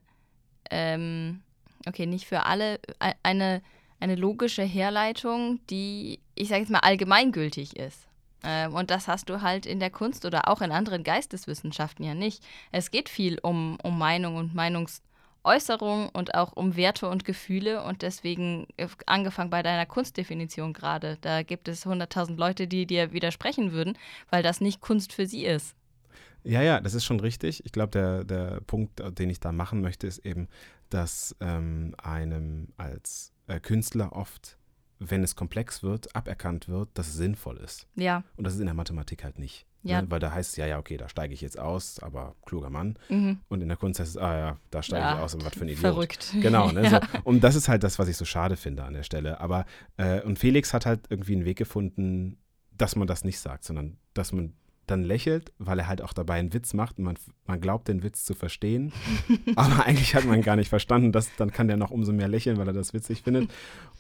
ähm, 0.70 1.42
okay, 1.88 2.06
nicht 2.06 2.28
für 2.28 2.46
alle, 2.46 2.76
äh, 3.00 3.14
eine, 3.24 3.64
eine 4.00 4.14
logische 4.14 4.62
Herleitung, 4.62 5.60
die, 5.72 6.20
ich 6.36 6.50
sage 6.50 6.62
jetzt 6.62 6.70
mal, 6.70 6.80
allgemeingültig 6.80 7.76
ist. 7.76 8.07
Ähm, 8.44 8.74
und 8.74 8.92
das 8.92 9.08
hast 9.08 9.30
du 9.30 9.42
halt 9.42 9.66
in 9.66 9.80
der 9.80 9.90
Kunst 9.90 10.26
oder 10.26 10.48
auch 10.48 10.62
in 10.62 10.72
anderen 10.72 11.04
Geisteswissenschaften 11.04 12.06
ja 12.06 12.14
nicht. 12.14 12.44
Es 12.72 12.92
geht 12.92 13.10
viel 13.10 13.40
um, 13.40 13.78
um 13.84 13.98
Meinung 13.98 14.36
und 14.36 14.56
Meinungs- 14.56 15.02
Äußerung 15.48 16.10
und 16.10 16.36
auch 16.36 16.54
um 16.54 16.76
Werte 16.76 17.10
und 17.10 17.24
Gefühle 17.24 17.84
und 17.84 18.02
deswegen 18.02 18.68
äh, 18.76 18.88
angefangen 19.06 19.50
bei 19.50 19.64
deiner 19.64 19.86
Kunstdefinition 19.86 20.74
gerade. 20.74 21.18
Da 21.22 21.42
gibt 21.42 21.70
es 21.70 21.86
100.000 21.86 22.36
Leute, 22.36 22.68
die 22.68 22.86
dir 22.86 23.14
widersprechen 23.14 23.72
würden, 23.72 23.98
weil 24.30 24.44
das 24.44 24.62
nicht 24.62 24.82
Kunst 24.82 25.14
für 25.14 25.26
sie 25.26 25.46
ist. 25.46 25.74
Ja, 26.44 26.62
ja, 26.62 26.80
das 26.80 26.94
ist 26.94 27.06
schon 27.06 27.20
richtig. 27.20 27.66
Ich 27.66 27.72
glaube, 27.72 27.92
der, 27.92 28.24
der 28.24 28.62
Punkt, 28.62 29.02
den 29.18 29.30
ich 29.30 29.40
da 29.40 29.52
machen 29.52 29.82
möchte, 29.82 30.06
ist 30.06 30.20
eben, 30.20 30.48
dass 30.90 31.36
ähm, 31.40 31.96
einem 31.98 32.68
als 32.78 33.32
äh, 33.48 33.60
Künstler 33.60 34.14
oft, 34.14 34.58
wenn 35.00 35.24
es 35.24 35.36
komplex 35.36 35.84
wird, 35.84 36.16
aberkannt 36.16 36.68
wird, 36.68 36.90
dass 36.94 37.08
es 37.08 37.14
sinnvoll 37.14 37.58
ist. 37.58 37.88
Ja. 37.96 38.24
Und 38.36 38.46
das 38.46 38.54
ist 38.54 38.60
in 38.60 38.66
der 38.66 38.76
Mathematik 38.76 39.24
halt 39.24 39.40
nicht. 39.40 39.66
Ja. 39.84 40.02
Ne? 40.02 40.12
Weil 40.12 40.20
da 40.20 40.32
heißt 40.32 40.52
es 40.52 40.58
ja, 40.58 40.66
ja, 40.66 40.80
okay, 40.80 40.98
da 40.98 41.08
steige 41.08 41.34
ich 41.34 41.42
jetzt 41.42 41.58
aus, 41.58 42.00
aber 42.00 42.36
kluger 42.46 42.70
Mann. 42.70 42.98
Mhm. 43.10 43.40
Und 43.48 43.62
in 43.62 43.68
der 43.68 43.78
Kunst 43.78 44.00
heißt 44.00 44.12
es, 44.12 44.18
ah 44.18 44.38
ja, 44.38 44.58
da 44.72 44.84
steige 44.84 45.04
ja, 45.04 45.16
ich 45.16 45.20
aus 45.22 45.34
und 45.34 45.46
was 45.46 45.54
für 45.54 45.62
ein 45.62 45.70
Idiot. 45.70 45.80
Verrückt. 45.80 46.34
Genau. 46.42 46.72
Ne? 46.72 46.84
ja. 46.84 46.90
so. 46.90 47.00
Und 47.24 47.44
das 47.44 47.56
ist 47.56 47.68
halt 47.68 47.84
das, 47.84 48.00
was 48.00 48.08
ich 48.08 48.18
so 48.18 48.26
schade 48.26 48.58
finde 48.58 48.84
an 48.84 48.94
der 48.94 49.04
Stelle. 49.04 49.40
Aber, 49.40 49.66
äh, 49.98 50.22
und 50.22 50.40
Felix 50.40 50.74
hat 50.74 50.86
halt 50.86 51.02
irgendwie 51.10 51.34
einen 51.34 51.46
Weg 51.46 51.58
gefunden, 51.58 52.38
dass 52.72 52.96
man 52.96 53.08
das 53.08 53.24
nicht 53.24 53.40
sagt, 53.40 53.64
sondern 53.64 53.98
dass 54.14 54.32
man 54.32 54.54
dann 54.88 55.04
lächelt, 55.04 55.52
weil 55.60 55.80
er 55.80 55.88
halt 55.88 56.02
auch 56.02 56.14
dabei 56.14 56.36
einen 56.36 56.54
Witz 56.54 56.74
macht 56.74 56.98
und 56.98 57.06
man, 57.06 57.16
man 57.46 57.62
glaubt, 57.62 57.88
den 57.88 58.04
Witz 58.04 58.26
zu 58.26 58.34
verstehen. 58.34 58.92
aber 59.56 59.86
eigentlich 59.86 60.16
hat 60.16 60.26
man 60.26 60.42
gar 60.42 60.56
nicht 60.56 60.70
verstanden. 60.70 61.12
Das, 61.12 61.30
dann 61.38 61.52
kann 61.52 61.68
der 61.68 61.78
noch 61.78 61.92
umso 61.92 62.12
mehr 62.14 62.28
lächeln, 62.28 62.58
weil 62.58 62.68
er 62.68 62.74
das 62.74 62.94
witzig 62.94 63.24
findet. 63.24 63.50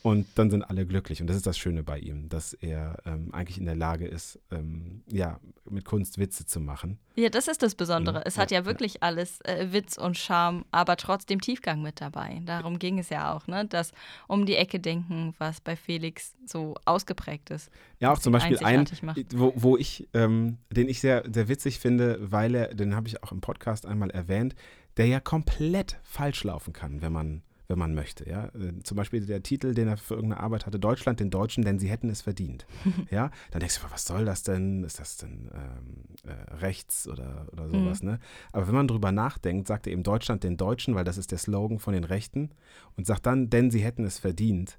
Und 0.04 0.28
dann 0.36 0.50
sind 0.50 0.64
alle 0.64 0.86
glücklich. 0.86 1.22
Und 1.22 1.28
das 1.28 1.36
ist 1.36 1.48
das 1.48 1.58
Schöne 1.58 1.84
bei 1.84 2.00
ihm, 2.00 2.30
dass 2.30 2.54
er 2.54 2.98
ähm, 3.06 3.34
eigentlich 3.34 3.58
in 3.58 3.66
der 3.66 3.76
Lage 3.76 4.08
ist, 4.08 4.40
ähm, 4.52 5.04
ja, 5.12 5.40
mit 5.70 5.86
Kunst 5.86 6.18
Witze 6.18 6.46
zu 6.46 6.60
machen. 6.60 7.00
Ja, 7.16 7.30
das 7.30 7.48
ist 7.48 7.64
das 7.64 7.76
Besondere. 7.76 8.20
Mhm. 8.20 8.24
Es 8.26 8.38
hat 8.38 8.52
Ja, 8.52 8.60
ja 8.60 8.66
wirklich 8.66 9.04
alles 9.04 9.42
äh, 9.42 9.72
Witz 9.72 9.98
und 9.98 10.18
Charme, 10.18 10.66
aber 10.72 10.98
trotzdem 10.98 11.42
Tiefgang 11.42 11.82
mit 11.82 12.00
dabei. 12.00 12.42
Darum 12.46 12.80
ging 12.80 13.00
es 13.00 13.10
ja 13.10 13.34
auch, 13.34 13.48
ne? 13.48 13.66
Das 13.66 13.92
um 14.28 14.46
die 14.46 14.56
Ecke 14.56 14.80
denken, 14.80 15.34
was 15.40 15.60
bei 15.60 15.76
Felix 15.76 16.36
so 16.46 16.76
ausgeprägt 16.86 17.50
ist. 17.50 17.72
Ja, 18.00 18.14
auch 18.14 18.20
zum 18.20 18.34
ihn 18.34 18.40
Beispiel 18.40 18.60
ein, 18.60 18.88
wo, 19.34 19.54
wo 19.56 19.78
ich, 19.78 20.08
ähm, 20.14 20.58
den 20.78 20.88
ich 20.88 21.02
sehr, 21.02 21.24
sehr 21.30 21.50
witzig 21.50 21.80
finde, 21.80 22.20
weil 22.22 22.56
er, 22.56 22.74
den 22.74 22.96
habe 22.96 23.08
ich 23.08 23.24
auch 23.24 23.32
im 23.32 23.42
Podcast 23.42 23.86
einmal 23.86 24.12
erwähnt, 24.12 24.56
der 24.98 25.08
ja 25.08 25.20
komplett 25.20 26.00
falsch 26.04 26.44
laufen 26.44 26.72
kann, 26.72 27.02
wenn 27.02 27.12
man, 27.12 27.42
wenn 27.68 27.80
man 27.80 27.96
möchte. 27.96 28.30
Ja? 28.30 28.46
Äh, 28.50 28.84
Zum 28.84 28.96
Beispiel 28.96 29.26
der 29.26 29.42
Titel, 29.42 29.74
den 29.74 29.88
er 29.88 29.98
für 29.98 30.14
irgendeine 30.14 30.42
Arbeit 30.42 30.68
hatte, 30.68 30.80
Deutschland 30.80 31.20
den 31.20 31.32
Deutschen, 31.32 31.64
denn 31.64 31.80
sie 31.80 31.90
hätten 31.90 32.10
es 32.10 32.22
verdient. 32.22 32.68
ja, 33.12 33.32
dann 33.50 33.60
denkst 33.60 33.80
du, 33.80 33.92
was 33.92 34.06
soll 34.06 34.24
das 34.24 34.44
denn? 34.44 34.84
Ist 34.84 35.00
das 35.00 35.18
denn 35.18 35.50
ähm, 35.52 36.32
äh, 36.32 36.54
rechts 36.56 37.08
oder, 37.08 37.48
oder 37.52 37.70
sowas? 37.70 38.04
Ne? 38.04 38.20
Aber 38.52 38.68
wenn 38.68 38.76
man 38.76 38.88
drüber 38.88 39.12
nachdenkt, 39.12 39.68
sagt 39.68 39.88
er 39.88 39.94
eben 39.94 40.04
Deutschland 40.04 40.44
den 40.44 40.58
Deutschen, 40.58 40.94
weil 40.94 41.06
das 41.06 41.18
ist 41.18 41.32
der 41.32 41.40
Slogan 41.40 41.80
von 41.80 41.96
den 41.96 42.04
Rechten 42.04 42.52
und 42.96 43.08
sagt 43.08 43.26
dann, 43.26 43.50
denn 43.50 43.72
sie 43.72 43.80
hätten 43.80 44.06
es 44.06 44.20
verdient. 44.20 44.78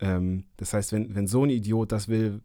Ähm, 0.00 0.44
das 0.58 0.74
heißt, 0.74 0.92
wenn, 0.92 1.14
wenn 1.14 1.26
so 1.26 1.44
ein 1.44 1.50
Idiot 1.50 1.92
das 1.92 2.08
will, 2.08 2.42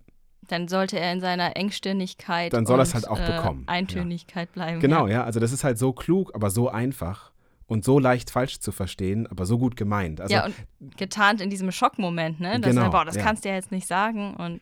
Dann 0.51 0.67
sollte 0.67 0.99
er 0.99 1.13
in 1.13 1.21
seiner 1.21 1.55
Engstirnigkeit 1.55 2.53
Dann 2.53 2.65
soll 2.65 2.79
er 2.79 2.85
und, 2.85 2.93
halt 2.93 3.07
auch 3.07 3.19
äh, 3.19 3.31
bekommen, 3.37 3.63
ja. 3.67 3.73
Eintönigkeit 3.73 4.51
bleiben. 4.51 4.79
Genau, 4.79 5.07
Ja. 5.07 5.13
ja. 5.13 5.23
Also 5.23 5.39
das 5.39 5.51
ist 5.51 5.63
halt 5.63 5.77
so 5.77 5.93
klug, 5.93 6.31
aber 6.35 6.49
so 6.49 6.69
einfach 6.69 7.31
und 7.67 7.85
so 7.85 7.99
leicht 7.99 8.31
falsch 8.31 8.59
zu 8.59 8.71
verstehen, 8.71 9.27
aber 9.27 9.45
so 9.45 9.57
gut 9.59 9.75
gemeint. 9.75 10.19
Also, 10.19 10.33
ja, 10.33 10.45
und 10.45 10.55
getarnt 10.97 11.39
in 11.39 11.49
diesem 11.51 11.71
Schockmoment, 11.71 12.39
ne? 12.39 12.59
Dass 12.59 12.71
Genau, 12.71 12.85
er, 12.85 12.89
boah, 12.89 13.05
das 13.05 13.15
ja. 13.15 13.23
kannst 13.23 13.45
du 13.45 13.49
ja 13.49 13.55
jetzt 13.55 13.71
nicht 13.71 13.87
sagen. 13.87 14.33
Und 14.35 14.61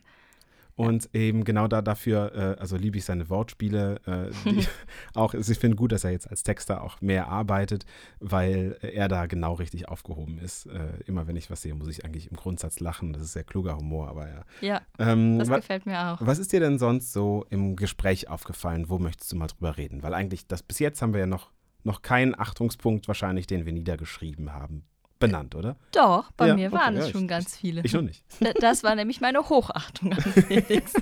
und 0.77 1.09
eben 1.15 1.43
genau 1.43 1.67
da 1.67 1.81
dafür, 1.81 2.31
äh, 2.35 2.61
also 2.61 2.77
liebe 2.77 2.99
ich 2.99 3.05
seine 3.05 3.31
Wortspiele. 3.31 3.99
Äh, 4.05 4.29
die 4.45 4.63
auch, 5.15 5.33
also 5.33 5.51
ich 5.51 5.57
finde 5.57 5.75
gut, 5.75 5.91
dass 5.91 6.03
er 6.03 6.11
jetzt 6.11 6.29
als 6.29 6.43
Texter 6.43 6.83
auch 6.83 7.01
mehr 7.01 7.29
arbeitet, 7.29 7.83
weil 8.19 8.77
er 8.81 9.07
da 9.07 9.25
genau 9.25 9.53
richtig 9.53 9.89
aufgehoben 9.89 10.37
ist. 10.37 10.67
Äh, 10.67 10.99
immer 11.07 11.27
wenn 11.27 11.35
ich 11.35 11.49
was 11.49 11.63
sehe, 11.63 11.73
muss 11.73 11.87
ich 11.87 12.05
eigentlich 12.05 12.29
im 12.29 12.37
Grundsatz 12.37 12.79
lachen. 12.79 13.11
Das 13.11 13.23
ist 13.23 13.33
sehr 13.33 13.43
kluger 13.43 13.75
Humor, 13.75 14.07
aber 14.07 14.27
ja. 14.29 14.45
ja, 14.61 14.81
Ähm, 14.99 15.39
das 15.39 15.49
gefällt 15.49 15.87
mir 15.87 15.99
auch. 15.99 16.17
Was 16.21 16.37
ist 16.37 16.53
dir 16.53 16.59
denn 16.59 16.77
sonst 16.77 17.11
so 17.11 17.43
im 17.49 17.75
Gespräch 17.75 18.29
aufgefallen? 18.29 18.87
Wo 18.87 18.99
möchtest 18.99 19.31
du 19.31 19.35
mal 19.35 19.47
drüber 19.47 19.77
reden? 19.77 20.03
Weil 20.03 20.13
eigentlich, 20.13 20.45
das 20.45 20.61
bis 20.61 20.77
jetzt 20.77 21.01
haben 21.01 21.13
wir 21.13 21.21
ja 21.21 21.25
noch, 21.25 21.49
noch 21.83 22.03
keinen 22.03 22.39
Achtungspunkt 22.39 23.07
wahrscheinlich, 23.07 23.47
den 23.47 23.65
wir 23.65 23.73
niedergeschrieben 23.73 24.53
haben, 24.53 24.83
benannt, 25.19 25.55
oder? 25.55 25.75
Doch, 25.91 26.31
bei 26.31 26.47
Ja, 26.47 26.55
mir 26.55 26.67
okay, 26.69 26.77
waren 26.77 26.93
ja, 26.95 27.01
es 27.01 27.07
ich- 27.07 27.11
schon 27.13 27.27
ganz 27.27 27.57
viele. 27.57 27.81
Ich 27.83 27.93
noch 27.93 28.01
nicht. 28.01 28.23
Das 28.61 28.83
war 28.83 28.95
nämlich 28.95 29.21
meine 29.21 29.49
Hochachtung 29.49 30.13
an 30.13 30.21
Felix. 30.21 30.93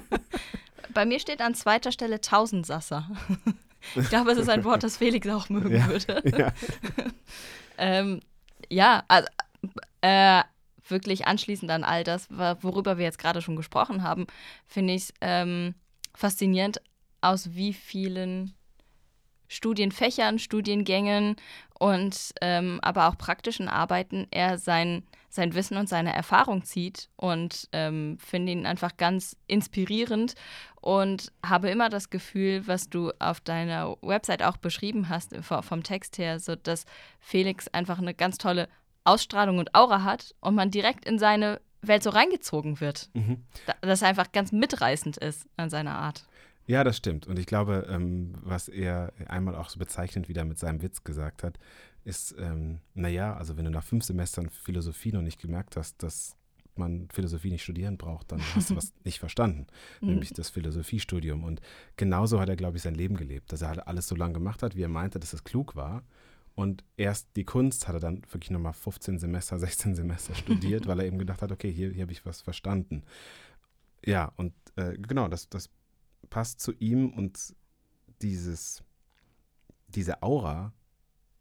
Bei 0.94 1.06
mir 1.06 1.20
steht 1.20 1.42
an 1.42 1.54
zweiter 1.56 1.92
Stelle 1.92 2.22
Tausendsasser. 2.22 3.10
Ich 3.96 4.10
glaube, 4.10 4.32
es 4.32 4.40
ist 4.40 4.50
ein 4.50 4.64
Wort, 4.64 4.82
das 4.82 4.98
Felix 4.98 5.28
auch 5.28 5.48
mögen 5.50 5.76
Ja. 5.76 5.88
würde. 5.88 6.24
Ja. 6.38 6.52
Ähm, 7.78 8.20
ja, 8.68 9.04
also 9.08 9.28
äh, 10.02 10.42
wirklich 10.88 11.28
anschließend 11.28 11.70
an 11.70 11.84
all 11.84 12.04
das, 12.04 12.28
worüber 12.32 12.98
wir 12.98 13.06
jetzt 13.06 13.20
gerade 13.20 13.44
schon 13.44 13.56
gesprochen 13.56 14.02
haben, 14.02 14.26
finde 14.66 14.94
ich 14.96 15.04
es 15.04 15.14
ähm, 15.22 15.76
faszinierend, 16.16 16.82
aus 17.22 17.54
wie 17.54 17.74
vielen 17.74 18.56
Studienfächern, 19.48 20.40
Studiengängen 20.40 21.36
und 21.80 22.32
ähm, 22.42 22.80
aber 22.82 23.08
auch 23.08 23.18
praktischen 23.18 23.68
Arbeiten 23.68 24.28
er 24.32 24.58
sein, 24.58 25.04
sein 25.30 25.54
Wissen 25.54 25.78
und 25.78 25.90
seine 25.90 26.14
Erfahrung 26.16 26.64
zieht 26.64 27.10
und 27.18 27.68
ähm, 27.74 28.18
finde 28.20 28.52
ihn 28.54 28.66
einfach 28.66 28.96
ganz 28.98 29.36
inspirierend 29.48 30.36
und 30.82 31.32
habe 31.46 31.70
immer 31.70 31.90
das 31.90 32.10
Gefühl, 32.10 32.68
was 32.68 32.90
du 32.90 33.12
auf 33.20 33.42
deiner 33.42 33.98
Website 34.02 34.44
auch 34.44 34.58
beschrieben 34.58 35.10
hast, 35.10 35.36
v- 35.38 35.62
vom 35.62 35.84
Text 35.84 36.18
her, 36.18 36.40
so 36.40 36.56
dass 36.56 36.86
Felix 37.20 37.68
einfach 37.70 37.98
eine 38.00 38.14
ganz 38.14 38.38
tolle 38.38 38.70
Ausstrahlung 39.04 39.58
und 39.60 39.76
Aura 39.76 40.04
hat 40.04 40.34
und 40.40 40.56
man 40.56 40.72
direkt 40.72 41.06
in 41.06 41.20
seine 41.20 41.60
Welt 41.82 42.02
so 42.02 42.10
reingezogen 42.10 42.80
wird. 42.80 43.10
Mhm. 43.14 43.44
Da- 43.68 43.76
Das 43.82 44.02
einfach 44.02 44.32
ganz 44.32 44.52
mitreißend 44.52 45.18
ist 45.18 45.46
an 45.58 45.70
seiner 45.70 45.96
Art. 45.96 46.26
Ja, 46.68 46.84
das 46.84 46.98
stimmt. 46.98 47.28
Und 47.28 47.38
ich 47.38 47.46
glaube, 47.46 47.88
ähm, 47.90 48.34
was 48.42 48.68
er 48.68 49.14
einmal 49.28 49.56
auch 49.56 49.70
so 49.70 49.78
bezeichnend 49.78 50.30
wieder 50.30 50.46
mit 50.46 50.58
seinem 50.58 50.82
Witz 50.82 51.04
gesagt 51.04 51.44
hat, 51.44 51.60
ist, 52.04 52.36
ähm, 52.40 52.80
naja, 52.94 53.36
also 53.36 53.58
wenn 53.58 53.66
du 53.66 53.72
nach 53.72 53.84
fünf 53.84 54.04
Semestern 54.04 54.50
Philosophie 54.50 55.12
noch 55.12 55.22
nicht 55.22 55.40
gemerkt 55.40 55.76
hast, 55.76 56.02
dass 56.02 56.36
man 56.78 57.08
Philosophie 57.12 57.52
nicht 57.52 57.64
studieren 57.64 57.98
braucht, 57.98 58.32
dann 58.32 58.42
hast 58.54 58.70
du 58.70 58.76
was 58.76 58.94
nicht 59.04 59.20
verstanden, 59.20 59.68
nämlich 60.02 60.34
das 60.34 60.50
Philosophiestudium. 60.50 61.44
Und 61.44 61.62
genauso 61.98 62.40
hat 62.40 62.50
er, 62.50 62.56
glaube 62.56 62.78
ich, 62.78 62.84
sein 62.84 62.96
Leben 62.96 63.16
gelebt, 63.16 63.52
dass 63.52 63.62
er 63.62 63.70
halt 63.70 63.88
alles 63.88 64.08
so 64.08 64.16
lange 64.16 64.34
gemacht 64.34 64.62
hat, 64.62 64.76
wie 64.76 64.84
er 64.84 64.90
meinte, 64.90 65.20
dass 65.20 65.34
es 65.34 65.44
klug 65.44 65.76
war. 65.76 66.04
Und 66.54 66.84
erst 66.96 67.28
die 67.36 67.44
Kunst 67.44 67.88
hat 67.88 67.96
er 67.96 68.00
dann 68.00 68.22
wirklich 68.32 68.52
nochmal 68.52 68.74
15 68.74 69.20
Semester, 69.20 69.60
16 69.60 69.96
Semester 69.96 70.36
studiert, 70.36 70.88
weil 70.88 71.00
er 71.00 71.06
eben 71.06 71.18
gedacht 71.18 71.42
hat, 71.42 71.52
okay, 71.52 71.72
hier, 71.72 71.92
hier 71.92 72.04
habe 72.04 72.12
ich 72.12 72.26
was 72.26 72.42
verstanden. 72.42 73.04
Ja, 74.06 74.32
und 74.36 74.54
äh, 74.76 74.98
genau, 74.98 75.28
das, 75.28 75.50
das 75.50 75.70
passt 76.36 76.60
zu 76.60 76.74
ihm 76.74 77.12
und 77.12 77.56
dieses, 78.22 78.84
diese 79.88 80.22
Aura, 80.22 80.74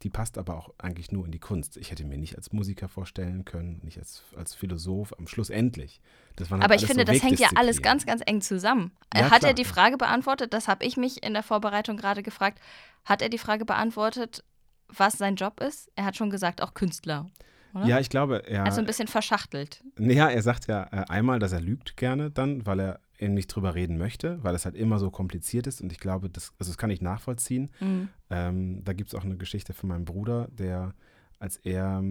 die 0.03 0.09
passt 0.09 0.37
aber 0.37 0.55
auch 0.55 0.73
eigentlich 0.77 1.11
nur 1.11 1.25
in 1.25 1.33
die 1.33 1.39
Kunst. 1.39 1.75
Ich 1.75 1.91
hätte 1.91 2.05
mir 2.05 2.17
nicht 2.17 2.37
als 2.37 2.53
Musiker 2.53 2.87
vorstellen 2.87 3.43
können, 3.43 3.81
nicht 3.83 3.97
als, 3.97 4.23
als 4.37 4.55
Philosoph, 4.55 5.11
am 5.19 5.27
Schluss 5.27 5.49
endlich. 5.49 5.99
Das 6.37 6.49
waren 6.49 6.61
halt 6.61 6.71
Aber 6.71 6.81
ich 6.81 6.87
finde, 6.87 7.05
so 7.05 7.11
das 7.11 7.21
hängt 7.21 7.41
ja 7.41 7.49
alles 7.55 7.81
ganz, 7.81 8.05
ganz 8.05 8.21
eng 8.25 8.39
zusammen. 8.39 8.93
Ja, 9.13 9.31
hat 9.31 9.39
klar. 9.39 9.51
er 9.51 9.53
die 9.53 9.65
Frage 9.65 9.97
beantwortet? 9.97 10.53
Das 10.53 10.69
habe 10.69 10.85
ich 10.85 10.95
mich 10.95 11.23
in 11.23 11.33
der 11.33 11.43
Vorbereitung 11.43 11.97
gerade 11.97 12.23
gefragt. 12.23 12.61
Hat 13.03 13.21
er 13.21 13.27
die 13.27 13.37
Frage 13.37 13.65
beantwortet, 13.65 14.45
was 14.87 15.17
sein 15.17 15.35
Job 15.35 15.59
ist? 15.59 15.91
Er 15.97 16.05
hat 16.05 16.15
schon 16.15 16.29
gesagt, 16.29 16.61
auch 16.61 16.73
Künstler. 16.73 17.29
Oder? 17.73 17.85
Ja, 17.85 17.99
ich 17.99 18.09
glaube, 18.09 18.47
er, 18.47 18.63
Also 18.63 18.79
ein 18.79 18.85
bisschen 18.85 19.09
verschachtelt. 19.09 19.83
Naja, 19.97 20.29
er 20.29 20.41
sagt 20.41 20.67
ja 20.67 20.83
äh, 20.83 21.03
einmal, 21.09 21.39
dass 21.39 21.51
er 21.51 21.59
lügt 21.59 21.97
gerne 21.97 22.31
dann, 22.31 22.65
weil 22.65 22.79
er 22.79 22.99
nicht 23.19 23.47
drüber 23.47 23.75
reden 23.75 23.97
möchte, 23.97 24.43
weil 24.43 24.55
es 24.55 24.65
halt 24.65 24.75
immer 24.75 24.99
so 24.99 25.11
kompliziert 25.11 25.67
ist 25.67 25.81
und 25.81 25.91
ich 25.91 25.99
glaube, 25.99 26.29
das, 26.29 26.53
also 26.59 26.71
das 26.71 26.77
kann 26.77 26.89
ich 26.89 27.01
nachvollziehen. 27.01 27.71
Mhm. 27.79 28.09
Ähm, 28.29 28.83
da 28.83 28.93
gibt 28.93 29.09
es 29.09 29.15
auch 29.15 29.23
eine 29.23 29.37
Geschichte 29.37 29.73
von 29.73 29.89
meinem 29.89 30.05
Bruder, 30.05 30.47
der, 30.51 30.93
als 31.39 31.57
er 31.57 32.03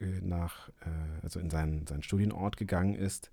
äh, 0.00 0.04
nach, 0.20 0.68
äh, 0.80 1.22
also 1.22 1.40
in 1.40 1.50
seinen, 1.50 1.86
seinen 1.86 2.02
Studienort 2.02 2.56
gegangen 2.56 2.94
ist, 2.94 3.30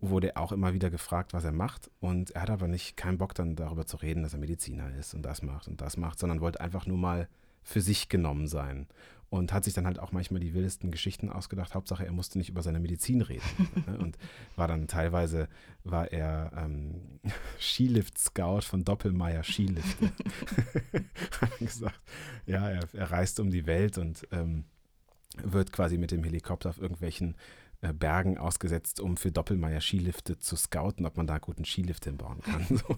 wurde 0.00 0.34
er 0.34 0.42
auch 0.42 0.52
immer 0.52 0.74
wieder 0.74 0.90
gefragt, 0.90 1.32
was 1.32 1.44
er 1.44 1.52
macht. 1.52 1.90
Und 2.00 2.32
er 2.32 2.42
hat 2.42 2.50
aber 2.50 2.68
nicht 2.68 2.96
keinen 2.96 3.18
Bock 3.18 3.34
dann 3.34 3.56
darüber 3.56 3.86
zu 3.86 3.96
reden, 3.96 4.22
dass 4.22 4.34
er 4.34 4.38
Mediziner 4.38 4.94
ist 4.96 5.14
und 5.14 5.22
das 5.22 5.42
macht 5.42 5.68
und 5.68 5.80
das 5.80 5.96
macht, 5.96 6.18
sondern 6.18 6.40
wollte 6.40 6.60
einfach 6.60 6.86
nur 6.86 6.98
mal 6.98 7.28
für 7.62 7.80
sich 7.80 8.08
genommen 8.08 8.46
sein. 8.46 8.86
Und 9.34 9.52
hat 9.52 9.64
sich 9.64 9.74
dann 9.74 9.84
halt 9.84 9.98
auch 9.98 10.12
manchmal 10.12 10.38
die 10.38 10.54
wildesten 10.54 10.92
Geschichten 10.92 11.28
ausgedacht. 11.28 11.74
Hauptsache, 11.74 12.06
er 12.06 12.12
musste 12.12 12.38
nicht 12.38 12.50
über 12.50 12.62
seine 12.62 12.78
Medizin 12.78 13.20
reden. 13.20 13.42
ne? 13.86 13.98
Und 13.98 14.16
war 14.54 14.68
dann 14.68 14.86
teilweise, 14.86 15.48
war 15.82 16.12
er 16.12 16.52
ähm, 16.56 17.20
Skilift-Scout 17.60 18.60
von 18.60 18.84
Doppelmeier 18.84 19.42
Skilifte. 19.42 20.12
hat 21.40 21.58
gesagt, 21.58 22.00
ja, 22.46 22.70
er, 22.70 22.88
er 22.92 23.10
reist 23.10 23.40
um 23.40 23.50
die 23.50 23.66
Welt 23.66 23.98
und 23.98 24.24
ähm, 24.30 24.66
wird 25.42 25.72
quasi 25.72 25.98
mit 25.98 26.12
dem 26.12 26.22
Helikopter 26.22 26.70
auf 26.70 26.78
irgendwelchen 26.78 27.34
Bergen 27.92 28.38
ausgesetzt, 28.38 29.00
um 29.00 29.16
für 29.16 29.30
Doppelmeier 29.30 29.80
Skilifte 29.80 30.38
zu 30.38 30.56
scouten, 30.56 31.04
ob 31.06 31.16
man 31.16 31.26
da 31.26 31.38
guten 31.38 31.64
Skilift 31.64 32.04
hinbauen 32.04 32.40
kann. 32.40 32.66
So. 32.86 32.96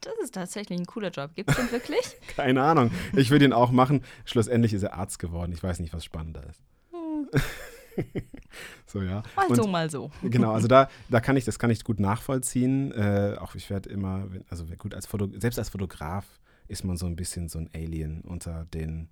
Das 0.00 0.14
ist 0.24 0.34
tatsächlich 0.34 0.80
ein 0.80 0.86
cooler 0.86 1.10
Job. 1.10 1.30
Gibt 1.36 1.48
es 1.50 1.56
den 1.56 1.70
wirklich? 1.70 2.00
Keine 2.36 2.60
Ahnung. 2.60 2.90
Ich 3.14 3.30
würde 3.30 3.44
ihn 3.44 3.52
auch 3.52 3.70
machen. 3.70 4.02
Schlussendlich 4.24 4.72
ist 4.74 4.82
er 4.82 4.94
Arzt 4.94 5.20
geworden. 5.20 5.52
Ich 5.52 5.62
weiß 5.62 5.78
nicht, 5.78 5.94
was 5.94 6.04
spannender 6.04 6.42
ist. 6.48 6.60
Hm, 6.90 7.28
so, 8.86 9.00
ja. 9.02 9.22
mal 9.36 9.46
Und- 9.46 9.54
so, 9.56 9.66
mal 9.68 9.88
so. 9.90 10.10
Genau, 10.22 10.52
also 10.52 10.66
da, 10.66 10.88
da 11.08 11.20
kann 11.20 11.36
ich, 11.36 11.44
das 11.44 11.58
kann 11.60 11.70
ich 11.70 11.84
gut 11.84 12.00
nachvollziehen. 12.00 12.90
Äh, 12.92 13.36
auch 13.38 13.54
ich 13.54 13.70
werde 13.70 13.90
immer, 13.90 14.26
also 14.48 14.64
gut, 14.76 14.92
als 14.94 15.06
Foto, 15.06 15.28
selbst 15.38 15.58
als 15.60 15.68
Fotograf 15.68 16.26
ist 16.66 16.84
man 16.84 16.96
so 16.96 17.06
ein 17.06 17.14
bisschen 17.14 17.48
so 17.48 17.58
ein 17.60 17.70
Alien 17.72 18.22
unter 18.22 18.64
den 18.74 19.08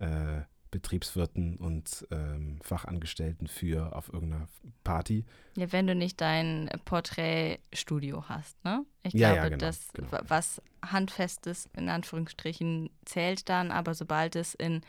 äh, 0.00 0.42
Betriebswirten 0.70 1.56
und 1.56 2.06
ähm, 2.10 2.58
Fachangestellten 2.62 3.46
für 3.46 3.94
auf 3.96 4.12
irgendeiner 4.12 4.48
Party. 4.84 5.24
Ja, 5.56 5.72
wenn 5.72 5.86
du 5.86 5.94
nicht 5.94 6.20
dein 6.20 6.68
Porträtstudio 6.84 8.28
hast, 8.28 8.62
ne? 8.64 8.84
Ich 9.02 9.14
Ja, 9.14 9.28
glaube, 9.32 9.36
ja, 9.36 9.48
genau, 9.48 9.66
das, 9.66 9.88
genau. 9.92 10.12
wa- 10.12 10.22
was 10.28 10.62
Handfestes 10.84 11.68
in 11.76 11.88
Anführungsstrichen 11.88 12.90
zählt 13.04 13.48
dann, 13.48 13.70
aber 13.70 13.94
sobald 13.94 14.36
es 14.36 14.54
in 14.54 14.82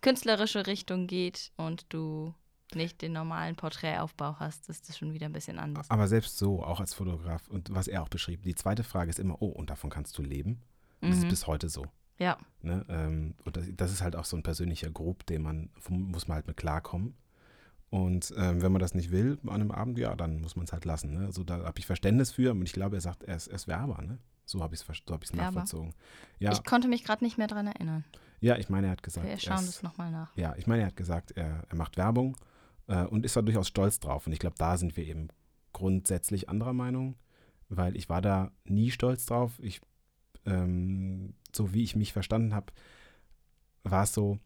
künstlerische 0.00 0.66
Richtung 0.66 1.06
geht 1.06 1.50
und 1.56 1.86
du 1.92 2.34
nicht 2.74 3.02
den 3.02 3.12
normalen 3.12 3.54
Porträtaufbau 3.56 4.36
hast, 4.38 4.68
ist 4.68 4.88
das 4.88 4.98
schon 4.98 5.12
wieder 5.12 5.26
ein 5.26 5.32
bisschen 5.32 5.58
anders. 5.58 5.88
Aber 5.90 6.08
selbst 6.08 6.38
so, 6.38 6.62
auch 6.62 6.80
als 6.80 6.94
Fotograf 6.94 7.48
und 7.48 7.72
was 7.74 7.88
er 7.88 8.02
auch 8.02 8.08
beschrieb, 8.08 8.42
die 8.42 8.54
zweite 8.54 8.82
Frage 8.84 9.10
ist 9.10 9.18
immer, 9.18 9.40
oh, 9.40 9.48
und 9.48 9.70
davon 9.70 9.90
kannst 9.90 10.16
du 10.18 10.22
leben? 10.22 10.60
Und 11.00 11.10
Das 11.10 11.18
ist 11.18 11.24
Mhm. 11.24 11.28
bis 11.28 11.46
heute 11.46 11.68
so. 11.68 11.86
Ja, 12.18 12.38
Ne? 12.64 12.84
Ähm, 12.88 13.34
und 13.44 13.56
das, 13.56 13.66
das 13.76 13.92
ist 13.92 14.02
halt 14.02 14.16
auch 14.16 14.24
so 14.24 14.36
ein 14.36 14.42
persönlicher 14.42 14.90
Grub, 14.90 15.26
den 15.26 15.42
man, 15.42 15.70
muss 15.88 16.26
man 16.26 16.36
halt 16.36 16.46
mit 16.46 16.56
klarkommen. 16.56 17.14
Und 17.90 18.34
ähm, 18.36 18.62
wenn 18.62 18.72
man 18.72 18.80
das 18.80 18.94
nicht 18.94 19.10
will 19.12 19.38
an 19.44 19.60
einem 19.60 19.70
Abend, 19.70 19.98
ja, 19.98 20.16
dann 20.16 20.40
muss 20.40 20.56
man 20.56 20.64
es 20.64 20.72
halt 20.72 20.84
lassen. 20.84 21.12
Ne? 21.14 21.26
Also 21.26 21.44
da 21.44 21.62
habe 21.62 21.78
ich 21.78 21.86
Verständnis 21.86 22.32
für 22.32 22.50
und 22.50 22.62
ich 22.62 22.72
glaube, 22.72 22.96
er 22.96 23.00
sagt, 23.00 23.22
er 23.22 23.36
ist, 23.36 23.46
er 23.48 23.54
ist 23.54 23.68
Werber. 23.68 24.02
Ne? 24.02 24.18
So 24.46 24.62
habe 24.62 24.74
ich 24.74 24.80
es 24.80 24.86
so 24.86 25.14
hab 25.14 25.34
nachvollzogen. 25.34 25.94
Ja, 26.38 26.52
ich 26.52 26.64
konnte 26.64 26.88
mich 26.88 27.04
gerade 27.04 27.22
nicht 27.22 27.38
mehr 27.38 27.46
dran 27.46 27.66
erinnern. 27.66 28.04
ja, 28.40 28.56
ich 28.56 28.68
meine, 28.68 28.88
er 28.88 28.92
hat 28.92 29.02
gesagt, 29.02 29.26
Wir 29.26 29.34
er 29.34 29.38
schauen 29.38 29.66
das 29.66 29.82
nochmal 29.82 30.10
nach. 30.10 30.34
ja, 30.36 30.54
ich 30.56 30.66
meine, 30.66 30.82
er 30.82 30.88
hat 30.88 30.96
gesagt, 30.96 31.32
er, 31.32 31.64
er 31.68 31.76
macht 31.76 31.96
Werbung 31.96 32.36
äh, 32.88 33.04
und 33.04 33.24
ist 33.24 33.36
da 33.36 33.42
durchaus 33.42 33.68
stolz 33.68 34.00
drauf. 34.00 34.26
Und 34.26 34.32
ich 34.32 34.38
glaube, 34.38 34.56
da 34.58 34.76
sind 34.76 34.96
wir 34.96 35.06
eben 35.06 35.28
grundsätzlich 35.72 36.48
anderer 36.48 36.72
Meinung, 36.72 37.16
weil 37.68 37.94
ich 37.96 38.08
war 38.08 38.22
da 38.22 38.50
nie 38.64 38.90
stolz 38.90 39.26
drauf. 39.26 39.52
Ich, 39.60 39.80
ähm, 40.46 41.34
so 41.52 41.72
wie 41.72 41.82
ich 41.82 41.96
mich 41.96 42.12
verstanden 42.12 42.54
habe, 42.54 42.72
war 43.82 44.04
es 44.04 44.12
so, 44.12 44.38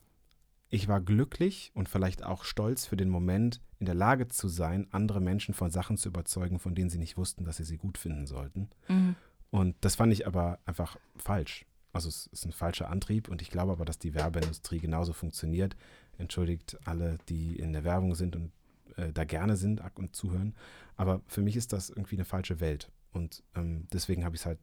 ich 0.71 0.89
war 0.89 1.01
glücklich 1.01 1.71
und 1.75 1.89
vielleicht 1.89 2.23
auch 2.23 2.45
stolz 2.45 2.87
für 2.87 2.97
den 2.97 3.09
Moment, 3.09 3.61
in 3.79 3.87
der 3.87 3.95
Lage 3.95 4.29
zu 4.29 4.49
sein, 4.49 4.87
andere 4.91 5.21
Menschen 5.21 5.55
von 5.55 5.71
Sachen 5.71 5.97
zu 5.97 6.09
überzeugen, 6.09 6.59
von 6.59 6.75
denen 6.75 6.91
sie 6.91 6.99
nicht 6.99 7.17
wussten, 7.17 7.45
dass 7.45 7.57
sie 7.57 7.65
sie 7.65 7.79
gut 7.79 7.97
finden 7.97 8.27
sollten. 8.27 8.69
Mhm. 8.89 9.17
Und 9.51 9.77
das 9.81 9.95
fand 9.95 10.13
ich 10.13 10.27
aber 10.27 10.59
einfach 10.67 10.99
falsch. 11.17 11.65
Also 11.93 12.09
es 12.09 12.27
ist 12.27 12.45
ein 12.45 12.53
falscher 12.53 12.91
Antrieb 12.91 13.29
und 13.29 13.41
ich 13.41 13.51
glaube 13.51 13.73
aber, 13.73 13.85
dass 13.85 13.99
die 13.99 14.15
Werbeindustrie 14.15 14.79
genauso 14.79 15.13
funktioniert. 15.13 15.75
Entschuldigt 16.19 16.77
alle, 16.85 17.19
die 17.29 17.57
in 17.57 17.73
der 17.73 17.85
Werbung 17.85 18.15
sind 18.15 18.37
und 18.37 18.53
äh, 18.97 19.13
da 19.13 19.25
gerne 19.25 19.57
sind 19.57 19.81
und 19.95 20.15
zuhören. 20.15 20.55
Aber 20.97 21.23
für 21.29 21.41
mich 21.41 21.57
ist 21.57 21.73
das 21.73 21.89
irgendwie 21.89 22.17
eine 22.17 22.25
falsche 22.25 22.61
Welt. 22.61 22.91
Und 23.13 23.43
ähm, 23.55 23.87
deswegen 23.93 24.25
habe 24.25 24.37
ich 24.37 24.43
es 24.43 24.47
halt 24.47 24.59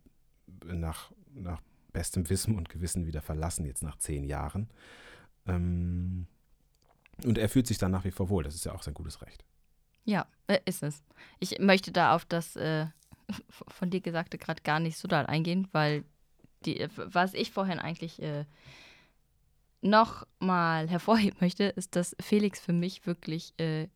nach, 0.66 1.12
nach 1.36 1.62
bestem 1.94 2.30
Wissen 2.30 2.58
und 2.58 2.70
Gewissen 2.70 3.06
wieder 3.06 3.22
verlassen, 3.22 3.66
jetzt 3.66 3.84
nach 3.84 3.98
zehn 3.98 4.24
Jahren. 4.24 4.70
Ähm, 5.48 6.28
und 7.24 7.38
er 7.38 7.48
fühlt 7.50 7.68
sich 7.68 7.78
dann 7.78 7.92
nach 7.92 8.04
wie 8.04 8.12
vor 8.12 8.30
wohl. 8.30 8.44
Das 8.44 8.56
ist 8.56 8.66
ja 8.66 8.74
auch 8.74 8.84
sein 8.84 8.94
gutes 8.94 9.22
Recht. 9.22 9.46
Ja, 10.04 10.28
äh, 10.48 10.60
ist 10.66 10.84
es. 10.84 11.04
Ich 11.40 11.60
möchte 11.60 11.92
da 11.92 12.14
auf 12.16 12.26
das 12.26 12.56
äh, 12.58 12.88
von 13.68 13.90
dir 13.90 14.02
Gesagte 14.02 14.38
gerade 14.38 14.62
gar 14.62 14.80
nicht 14.80 14.98
so 14.98 15.08
doll 15.08 15.26
eingehen, 15.26 15.68
weil 15.72 16.04
die, 16.66 16.80
äh, 16.80 16.90
was 16.96 17.34
ich 17.34 17.52
vorhin 17.52 17.80
eigentlich 17.80 18.22
äh, 18.22 18.46
noch 19.82 20.28
mal 20.40 20.90
hervorheben 20.90 21.38
möchte, 21.40 21.64
ist, 21.66 21.96
dass 21.96 22.16
Felix 22.20 22.60
für 22.60 22.74
mich 22.74 23.06
wirklich, 23.08 23.54
äh, 23.60 23.88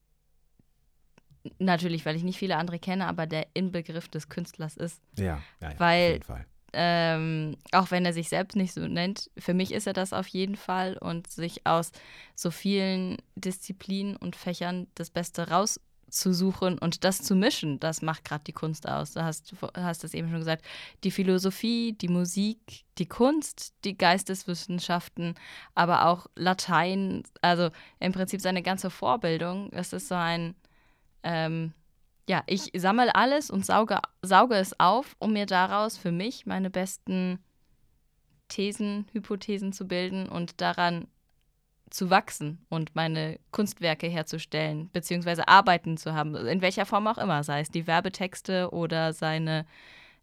natürlich, 1.58 2.05
weil 2.05 2.15
ich 2.15 2.24
nicht 2.24 2.38
viele 2.39 2.55
andere 2.58 2.79
kenne, 2.79 3.08
aber 3.08 3.27
der 3.27 3.48
Inbegriff 3.53 4.08
des 4.08 4.29
Künstlers 4.29 4.77
ist. 4.77 5.01
Ja, 5.17 5.41
ja, 5.62 5.72
ja 5.72 5.79
Weil- 5.79 6.05
auf 6.08 6.13
jeden 6.13 6.24
Fall. 6.24 6.46
Ähm, 6.74 7.58
auch 7.72 7.92
wenn 7.92 8.06
er 8.06 8.14
sich 8.14 8.30
selbst 8.30 8.56
nicht 8.56 8.74
so 8.74 8.88
nennt, 8.88 9.30
für 9.38 9.54
mich 9.54 9.72
ist 9.72 9.88
er 9.88 9.94
das 9.94 10.14
auf 10.14 10.28
jeden 10.28 10.56
Fall 10.56 10.98
und 10.98 11.30
sich 11.30 11.66
aus 11.66 11.92
so 12.36 12.52
vielen 12.52 13.18
Disziplinen 13.36 14.16
und 14.16 14.36
Fächern 14.36 14.88
das 14.96 15.10
Beste 15.10 15.50
rauszusuchen 15.50 16.78
und 16.78 17.04
das 17.04 17.22
zu 17.22 17.36
mischen, 17.36 17.80
das 17.80 18.02
macht 18.02 18.26
gerade 18.26 18.44
die 18.46 18.54
Kunst 18.54 18.88
aus. 18.88 19.14
Du 19.14 19.24
hast, 19.24 19.54
hast 19.76 20.04
es 20.04 20.14
eben 20.14 20.30
schon 20.30 20.40
gesagt, 20.40 20.66
die 21.04 21.12
Philosophie, 21.12 21.94
die 21.94 22.10
Musik, 22.10 22.86
die 22.98 23.08
Kunst, 23.08 23.74
die 23.84 23.98
Geisteswissenschaften, 23.98 25.36
aber 25.76 26.06
auch 26.08 26.28
Latein, 26.36 27.24
also 27.42 27.70
im 28.00 28.12
Prinzip 28.12 28.42
seine 28.42 28.62
ganze 28.62 28.89
Vorbildung, 28.89 29.72
das 29.72 29.93
ist 29.93 30.08
so 30.08 30.15
ein 30.15 30.56
ähm, 31.24 31.74
ja, 32.30 32.44
ich 32.46 32.70
sammle 32.76 33.15
alles 33.15 33.50
und 33.50 33.65
sauge, 33.65 33.98
sauge 34.22 34.54
es 34.54 34.80
auf, 34.80 35.15
um 35.18 35.34
mir 35.34 35.48
daraus 35.48 35.98
für 35.98 36.12
mich 36.12 36.46
meine 36.46 36.70
besten 36.70 37.39
Thesen, 38.50 39.08
Hypothesen 39.13 39.74
zu 39.74 39.88
bilden 39.88 40.30
und 40.30 40.62
daran 40.62 41.08
zu 41.89 42.12
wachsen 42.12 42.63
und 42.70 42.96
meine 42.96 43.39
Kunstwerke 43.50 44.06
herzustellen, 44.06 44.92
beziehungsweise 44.94 45.48
Arbeiten 45.48 45.98
zu 45.98 46.13
haben, 46.13 46.36
in 46.36 46.62
welcher 46.62 46.86
Form 46.86 47.08
auch 47.08 47.18
immer, 47.18 47.44
sei 47.44 47.62
es 47.62 47.72
die 47.72 47.88
Werbetexte 47.88 48.70
oder 48.72 49.12
seine 49.12 49.65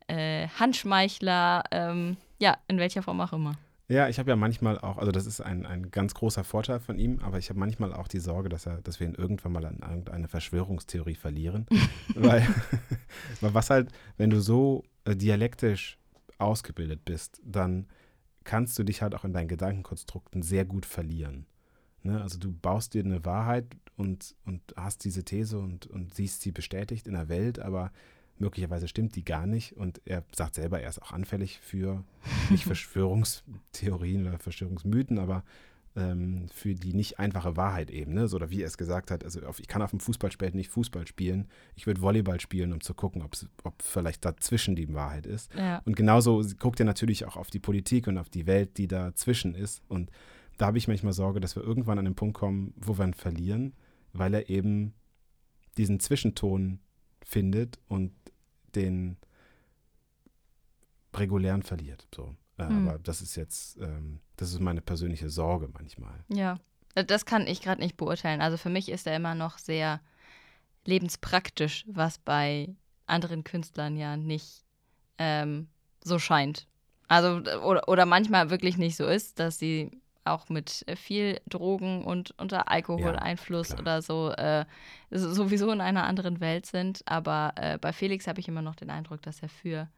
äh, 0.06 0.46
Handschmeichler, 0.60 1.64
ähm, 1.72 2.18
ja, 2.38 2.56
in 2.68 2.78
welcher 2.78 3.02
Form 3.02 3.20
auch 3.20 3.32
immer. 3.32 3.58
Ja, 3.88 4.08
ich 4.08 4.18
habe 4.18 4.30
ja 4.30 4.36
manchmal 4.36 4.78
auch, 4.78 4.98
also 4.98 5.12
das 5.12 5.26
ist 5.26 5.40
ein, 5.40 5.64
ein 5.64 5.92
ganz 5.92 6.12
großer 6.14 6.42
Vorteil 6.42 6.80
von 6.80 6.98
ihm, 6.98 7.20
aber 7.20 7.38
ich 7.38 7.50
habe 7.50 7.60
manchmal 7.60 7.94
auch 7.94 8.08
die 8.08 8.18
Sorge, 8.18 8.48
dass 8.48 8.66
er, 8.66 8.82
dass 8.82 8.98
wir 8.98 9.06
ihn 9.06 9.14
irgendwann 9.14 9.52
mal 9.52 9.64
an 9.64 9.78
irgendeine 9.80 10.26
Verschwörungstheorie 10.26 11.14
verlieren. 11.14 11.66
weil, 12.14 12.44
weil 13.40 13.54
was 13.54 13.70
halt, 13.70 13.92
wenn 14.16 14.30
du 14.30 14.40
so 14.40 14.82
äh, 15.04 15.14
dialektisch 15.14 15.98
ausgebildet 16.38 17.04
bist, 17.04 17.40
dann 17.44 17.86
kannst 18.42 18.78
du 18.78 18.82
dich 18.82 19.02
halt 19.02 19.14
auch 19.14 19.24
in 19.24 19.32
deinen 19.32 19.48
Gedankenkonstrukten 19.48 20.42
sehr 20.42 20.64
gut 20.64 20.84
verlieren. 20.84 21.46
Ne? 22.02 22.20
Also 22.20 22.38
du 22.38 22.52
baust 22.52 22.94
dir 22.94 23.04
eine 23.04 23.24
Wahrheit 23.24 23.66
und, 23.96 24.34
und 24.44 24.62
hast 24.76 25.04
diese 25.04 25.24
These 25.24 25.58
und, 25.58 25.86
und 25.86 26.12
siehst 26.12 26.40
sie 26.40 26.52
bestätigt 26.52 27.06
in 27.06 27.14
der 27.14 27.28
Welt, 27.28 27.60
aber 27.60 27.92
möglicherweise 28.38 28.88
stimmt 28.88 29.16
die 29.16 29.24
gar 29.24 29.46
nicht. 29.46 29.76
Und 29.76 30.00
er 30.04 30.24
sagt 30.34 30.54
selber, 30.54 30.80
er 30.80 30.88
ist 30.88 31.02
auch 31.02 31.12
anfällig 31.12 31.60
für 31.60 32.04
nicht 32.50 32.64
Verschwörungstheorien 32.66 34.26
oder 34.26 34.38
Verschwörungsmythen, 34.38 35.18
aber 35.18 35.44
ähm, 35.96 36.46
für 36.52 36.74
die 36.74 36.92
nicht 36.92 37.18
einfache 37.18 37.56
Wahrheit 37.56 37.90
eben. 37.90 38.12
Ne? 38.12 38.28
So, 38.28 38.36
oder 38.36 38.50
wie 38.50 38.62
er 38.62 38.66
es 38.66 38.76
gesagt 38.76 39.10
hat, 39.10 39.24
also 39.24 39.40
auf, 39.46 39.58
ich 39.58 39.66
kann 39.66 39.82
auf 39.82 39.90
dem 39.90 40.00
Fußballfeld 40.00 40.54
nicht 40.54 40.68
Fußball 40.68 41.06
spielen, 41.06 41.48
ich 41.74 41.86
würde 41.86 42.02
Volleyball 42.02 42.40
spielen, 42.40 42.72
um 42.72 42.80
zu 42.80 42.94
gucken, 42.94 43.22
ob 43.22 43.82
vielleicht 43.82 44.24
dazwischen 44.24 44.76
die 44.76 44.92
Wahrheit 44.92 45.26
ist. 45.26 45.52
Ja. 45.54 45.78
Und 45.84 45.96
genauso 45.96 46.44
guckt 46.58 46.80
er 46.80 46.86
natürlich 46.86 47.24
auch 47.24 47.36
auf 47.36 47.50
die 47.50 47.60
Politik 47.60 48.06
und 48.06 48.18
auf 48.18 48.28
die 48.28 48.46
Welt, 48.46 48.76
die 48.76 48.88
dazwischen 48.88 49.54
ist. 49.54 49.82
Und 49.88 50.10
da 50.58 50.66
habe 50.66 50.78
ich 50.78 50.88
manchmal 50.88 51.12
Sorge, 51.12 51.40
dass 51.40 51.56
wir 51.56 51.62
irgendwann 51.62 51.98
an 51.98 52.04
den 52.04 52.14
Punkt 52.14 52.36
kommen, 52.36 52.74
wo 52.76 52.98
wir 52.98 53.04
ihn 53.04 53.14
verlieren, 53.14 53.74
weil 54.12 54.34
er 54.34 54.50
eben 54.50 54.94
diesen 55.76 56.00
Zwischenton 56.00 56.80
findet 57.26 57.78
und 57.88 58.12
den 58.74 59.16
regulären 61.12 61.62
verliert. 61.62 62.06
So. 62.14 62.34
Äh, 62.56 62.64
Hm. 62.68 62.88
Aber 62.88 62.98
das 62.98 63.20
ist 63.20 63.36
jetzt, 63.36 63.76
ähm, 63.78 64.20
das 64.36 64.52
ist 64.52 64.60
meine 64.60 64.80
persönliche 64.80 65.28
Sorge 65.28 65.68
manchmal. 65.72 66.24
Ja, 66.28 66.58
Äh, 66.94 67.04
das 67.04 67.26
kann 67.26 67.46
ich 67.46 67.60
gerade 67.60 67.80
nicht 67.82 67.96
beurteilen. 67.96 68.40
Also 68.40 68.56
für 68.56 68.70
mich 68.70 68.88
ist 68.88 69.06
er 69.06 69.16
immer 69.16 69.34
noch 69.34 69.58
sehr 69.58 70.00
lebenspraktisch, 70.86 71.84
was 71.88 72.18
bei 72.18 72.74
anderen 73.06 73.44
Künstlern 73.44 73.96
ja 73.96 74.16
nicht 74.16 74.64
ähm, 75.18 75.68
so 76.02 76.18
scheint. 76.18 76.66
Also 77.08 77.36
oder, 77.62 77.88
oder 77.88 78.06
manchmal 78.06 78.50
wirklich 78.50 78.78
nicht 78.78 78.96
so 78.96 79.06
ist, 79.06 79.38
dass 79.38 79.58
sie 79.58 79.90
auch 80.26 80.48
mit 80.48 80.84
äh, 80.86 80.96
viel 80.96 81.40
Drogen 81.48 82.04
und 82.04 82.34
unter 82.38 82.70
Alkoholeinfluss 82.70 83.68
klar. 83.68 83.80
oder 83.80 84.02
so 84.02 84.30
äh, 84.32 84.64
so- 85.10 85.32
sowieso 85.32 85.70
in 85.70 85.80
einer 85.80 86.04
anderen 86.04 86.40
Welt 86.40 86.66
sind. 86.66 87.02
Aber 87.06 87.52
äh, 87.56 87.78
bei 87.78 87.92
Felix 87.92 88.26
habe 88.26 88.40
ich 88.40 88.48
immer 88.48 88.62
noch 88.62 88.76
den 88.76 88.90
Eindruck, 88.90 89.22
dass 89.22 89.40
er 89.42 89.48
für 89.48 89.88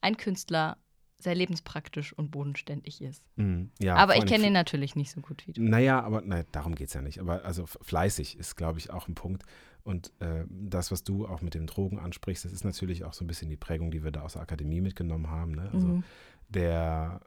einen 0.00 0.16
Künstler 0.16 0.76
sehr 1.18 1.34
lebenspraktisch 1.34 2.12
und 2.12 2.30
bodenständig 2.32 3.00
ist. 3.00 3.24
Mhm. 3.36 3.70
Ja, 3.80 3.94
aber 3.96 4.16
ich 4.16 4.26
kenne 4.26 4.48
ihn 4.48 4.52
natürlich 4.52 4.94
nicht 4.96 5.10
so 5.10 5.20
gut 5.20 5.46
wie 5.46 5.52
du. 5.52 5.62
Naja, 5.62 6.02
aber 6.02 6.20
nein, 6.22 6.44
darum 6.52 6.74
geht 6.74 6.88
es 6.88 6.94
ja 6.94 7.00
nicht. 7.02 7.18
Aber 7.20 7.44
also 7.44 7.66
fleißig 7.66 8.36
ist, 8.38 8.56
glaube 8.56 8.78
ich, 8.78 8.90
auch 8.90 9.08
ein 9.08 9.14
Punkt. 9.14 9.44
Und 9.84 10.12
äh, 10.20 10.44
das, 10.48 10.90
was 10.90 11.04
du 11.04 11.26
auch 11.26 11.40
mit 11.40 11.54
dem 11.54 11.66
Drogen 11.66 11.98
ansprichst, 11.98 12.44
das 12.44 12.52
ist 12.52 12.64
natürlich 12.64 13.04
auch 13.04 13.12
so 13.14 13.24
ein 13.24 13.26
bisschen 13.28 13.48
die 13.48 13.56
Prägung, 13.56 13.90
die 13.90 14.02
wir 14.02 14.10
da 14.10 14.22
aus 14.22 14.32
der 14.34 14.42
Akademie 14.42 14.80
mitgenommen 14.80 15.30
haben. 15.30 15.52
Ne? 15.52 15.70
Also 15.72 15.86
Mhm. 15.88 16.04
der 16.48 17.20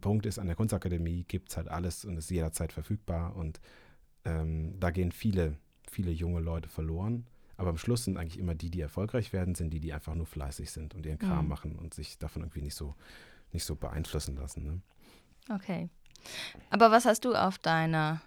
Punkt 0.00 0.26
ist, 0.26 0.38
an 0.38 0.46
der 0.46 0.56
Kunstakademie 0.56 1.24
gibt 1.24 1.50
es 1.50 1.56
halt 1.56 1.68
alles 1.68 2.04
und 2.04 2.16
ist 2.16 2.30
jederzeit 2.30 2.72
verfügbar. 2.72 3.36
Und 3.36 3.60
ähm, 4.24 4.78
da 4.80 4.90
gehen 4.90 5.12
viele, 5.12 5.56
viele 5.90 6.10
junge 6.10 6.40
Leute 6.40 6.68
verloren. 6.68 7.26
Aber 7.58 7.70
am 7.70 7.78
Schluss 7.78 8.04
sind 8.04 8.18
eigentlich 8.18 8.38
immer 8.38 8.54
die, 8.54 8.70
die 8.70 8.80
erfolgreich 8.80 9.32
werden, 9.32 9.54
sind 9.54 9.70
die, 9.70 9.80
die 9.80 9.92
einfach 9.92 10.14
nur 10.14 10.26
fleißig 10.26 10.70
sind 10.70 10.94
und 10.94 11.06
ihren 11.06 11.18
Kram 11.18 11.44
Mhm. 11.44 11.48
machen 11.48 11.76
und 11.76 11.94
sich 11.94 12.18
davon 12.18 12.42
irgendwie 12.42 12.62
nicht 12.62 12.74
so, 12.74 12.94
nicht 13.52 13.64
so 13.64 13.76
beeinflussen 13.76 14.36
lassen. 14.36 14.64
Ne? 14.64 14.80
Okay. 15.54 15.88
Aber 16.70 16.90
was 16.90 17.04
hast 17.06 17.24
du 17.24 17.34
auf 17.34 17.58
deiner 17.58 18.20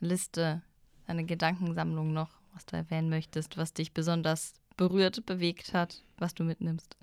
Liste, 0.00 0.62
deine 1.06 1.24
Gedankensammlung 1.24 2.12
noch, 2.12 2.30
was 2.54 2.66
du 2.66 2.76
erwähnen 2.76 3.08
möchtest, 3.08 3.56
was 3.56 3.72
dich 3.72 3.92
besonders 3.92 4.54
berührt, 4.76 5.24
bewegt 5.26 5.74
hat, 5.74 6.02
was 6.18 6.34
du 6.34 6.44
mitnimmst? 6.44 6.96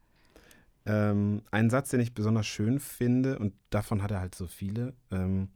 Ähm, 0.86 1.42
ein 1.52 1.70
Satz, 1.70 1.90
den 1.90 2.00
ich 2.00 2.14
besonders 2.14 2.48
schön 2.48 2.80
finde, 2.80 3.38
und 3.40 3.54
davon 3.70 4.02
hat 4.02 4.12
er 4.12 4.20
halt 4.20 4.36
so 4.36 4.48
viele. 4.48 4.94
Ähm, 5.12 5.50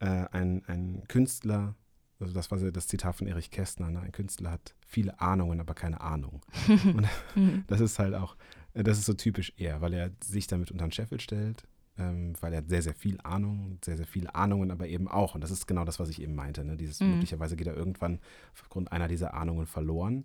äh, 0.00 0.26
ein, 0.30 0.62
ein 0.66 1.02
Künstler, 1.08 1.74
also 2.20 2.32
das 2.32 2.50
war 2.50 2.58
das 2.58 2.86
Zitat 2.86 3.16
von 3.16 3.26
Erich 3.26 3.50
Kästner, 3.50 3.90
ne? 3.90 4.00
ein 4.00 4.12
Künstler 4.12 4.50
hat 4.52 4.74
viele 4.86 5.20
Ahnungen, 5.20 5.60
aber 5.60 5.74
keine 5.74 6.00
Ahnung. 6.00 6.42
und 6.94 7.06
Mhm. 7.34 7.64
das 7.66 7.80
ist 7.80 7.98
halt 7.98 8.14
auch, 8.14 8.36
äh, 8.74 8.82
das 8.84 8.98
ist 8.98 9.06
so 9.06 9.14
typisch 9.14 9.52
er, 9.56 9.80
weil 9.80 9.94
er 9.94 10.10
sich 10.22 10.46
damit 10.46 10.70
unter 10.70 10.86
den 10.86 10.92
Scheffel 10.92 11.20
stellt, 11.20 11.64
ähm, 11.96 12.34
weil 12.40 12.52
er 12.52 12.62
sehr, 12.64 12.82
sehr 12.82 12.94
viel 12.94 13.18
Ahnung, 13.22 13.78
sehr, 13.84 13.96
sehr 13.96 14.06
viele 14.06 14.34
Ahnungen 14.34 14.70
aber 14.70 14.86
eben 14.86 15.08
auch. 15.08 15.34
Und 15.34 15.40
das 15.42 15.50
ist 15.50 15.66
genau 15.66 15.84
das, 15.84 15.98
was 15.98 16.08
ich 16.10 16.22
eben 16.22 16.34
meinte. 16.34 16.64
Ne? 16.64 16.76
Dieses, 16.76 17.00
Mhm. 17.00 17.12
Möglicherweise 17.12 17.56
geht 17.56 17.66
er 17.66 17.76
irgendwann 17.76 18.20
aufgrund 18.52 18.92
einer 18.92 19.08
dieser 19.08 19.34
Ahnungen 19.34 19.66
verloren. 19.66 20.24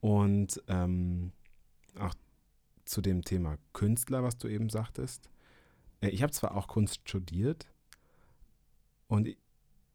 Und 0.00 0.62
ähm, 0.68 1.32
auch 1.98 2.14
zu 2.86 3.00
dem 3.02 3.22
Thema 3.22 3.58
Künstler, 3.72 4.22
was 4.22 4.38
du 4.38 4.48
eben 4.48 4.70
sagtest. 4.70 5.28
Äh, 6.00 6.08
ich 6.08 6.22
habe 6.22 6.32
zwar 6.32 6.56
auch 6.56 6.68
Kunst 6.68 7.00
studiert 7.08 7.66
und 9.08 9.28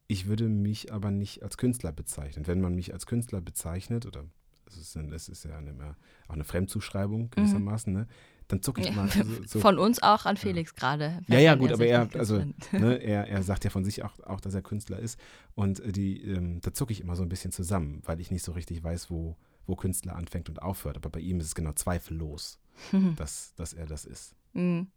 ich- 0.08 0.27
würde 0.27 0.49
mich 0.49 0.91
aber 0.93 1.10
nicht 1.10 1.41
als 1.41 1.58
Künstler 1.58 1.91
bezeichnen. 1.93 2.45
Wenn 2.47 2.60
man 2.62 2.75
mich 2.75 2.93
als 2.93 3.06
Künstler 3.06 3.39
bezeichnet, 3.41 4.06
oder 4.06 4.25
es 4.65 4.77
ist, 4.77 4.95
es 4.95 5.30
ist 5.30 5.45
ja 5.45 5.58
eine, 5.58 5.95
auch 6.27 6.34
eine 6.34 6.43
Fremdzuschreibung 6.43 7.30
gewissermaßen, 7.32 7.93
ne, 7.93 8.08
dann 8.49 8.62
zucke 8.62 8.82
ich 8.82 8.88
Ja, 8.88 8.93
mal 8.93 9.08
so, 9.10 9.23
so 9.45 9.60
Von 9.62 9.77
uns 9.80 10.04
auch 10.04 10.25
an 10.25 10.36
Felix 10.36 10.75
gerade. 10.75 11.21
Ja, 11.27 11.39
ja, 11.39 11.56
gut, 11.56 11.69
er 11.69 11.75
aber 11.75 11.86
er, 11.86 12.10
also, 12.15 12.43
ne, 12.73 12.95
er, 13.01 13.27
er 13.30 13.43
sagt 13.43 13.63
ja 13.63 13.69
von 13.69 13.86
sich 13.86 14.04
auch, 14.04 14.19
auch, 14.21 14.41
dass 14.41 14.54
er 14.54 14.62
Künstler 14.62 14.99
ist. 14.99 15.17
Und 15.56 15.80
äh, 15.80 15.93
die, 15.93 16.21
ähm, 16.23 16.60
da 16.62 16.73
zucke 16.73 16.91
ich 16.91 16.99
immer 16.99 17.15
so 17.15 17.23
ein 17.23 17.30
bisschen 17.30 17.54
zusammen, 17.54 18.01
weil 18.06 18.19
ich 18.19 18.32
nicht 18.32 18.43
so 18.43 18.51
richtig 18.51 18.84
weiß, 18.84 19.10
wo, 19.10 19.38
wo 19.71 19.75
Künstler 19.75 20.15
anfängt 20.15 20.49
und 20.49 20.62
aufhört. 20.62 20.97
Aber 20.97 21.10
bei 21.10 21.21
ihm 21.21 21.39
ist 21.39 21.47
es 21.47 21.55
genau 21.55 21.71
zweifellos, 21.71 22.60
dass, 23.15 23.55
dass 23.55 23.73
er 23.73 23.88
das 23.88 24.05
ist. 24.05 24.36
Mhm. 24.53 24.91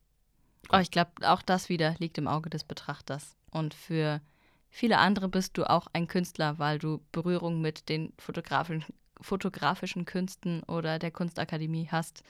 Oh, 0.72 0.78
ich 0.78 0.90
glaube, 0.90 1.12
auch 1.22 1.42
das 1.42 1.68
wieder 1.68 1.94
liegt 1.98 2.18
im 2.18 2.26
Auge 2.26 2.50
des 2.50 2.64
Betrachters. 2.64 3.36
Und 3.50 3.72
für 3.72 4.20
viele 4.68 4.98
andere 4.98 5.28
bist 5.28 5.56
du 5.56 5.68
auch 5.68 5.86
ein 5.92 6.08
Künstler, 6.08 6.58
weil 6.58 6.78
du 6.78 7.00
Berührung 7.12 7.60
mit 7.60 7.88
den 7.88 8.12
fotografischen, 8.18 8.92
fotografischen 9.20 10.04
Künsten 10.06 10.62
oder 10.64 10.98
der 10.98 11.10
Kunstakademie 11.10 11.88
hast. 11.90 12.24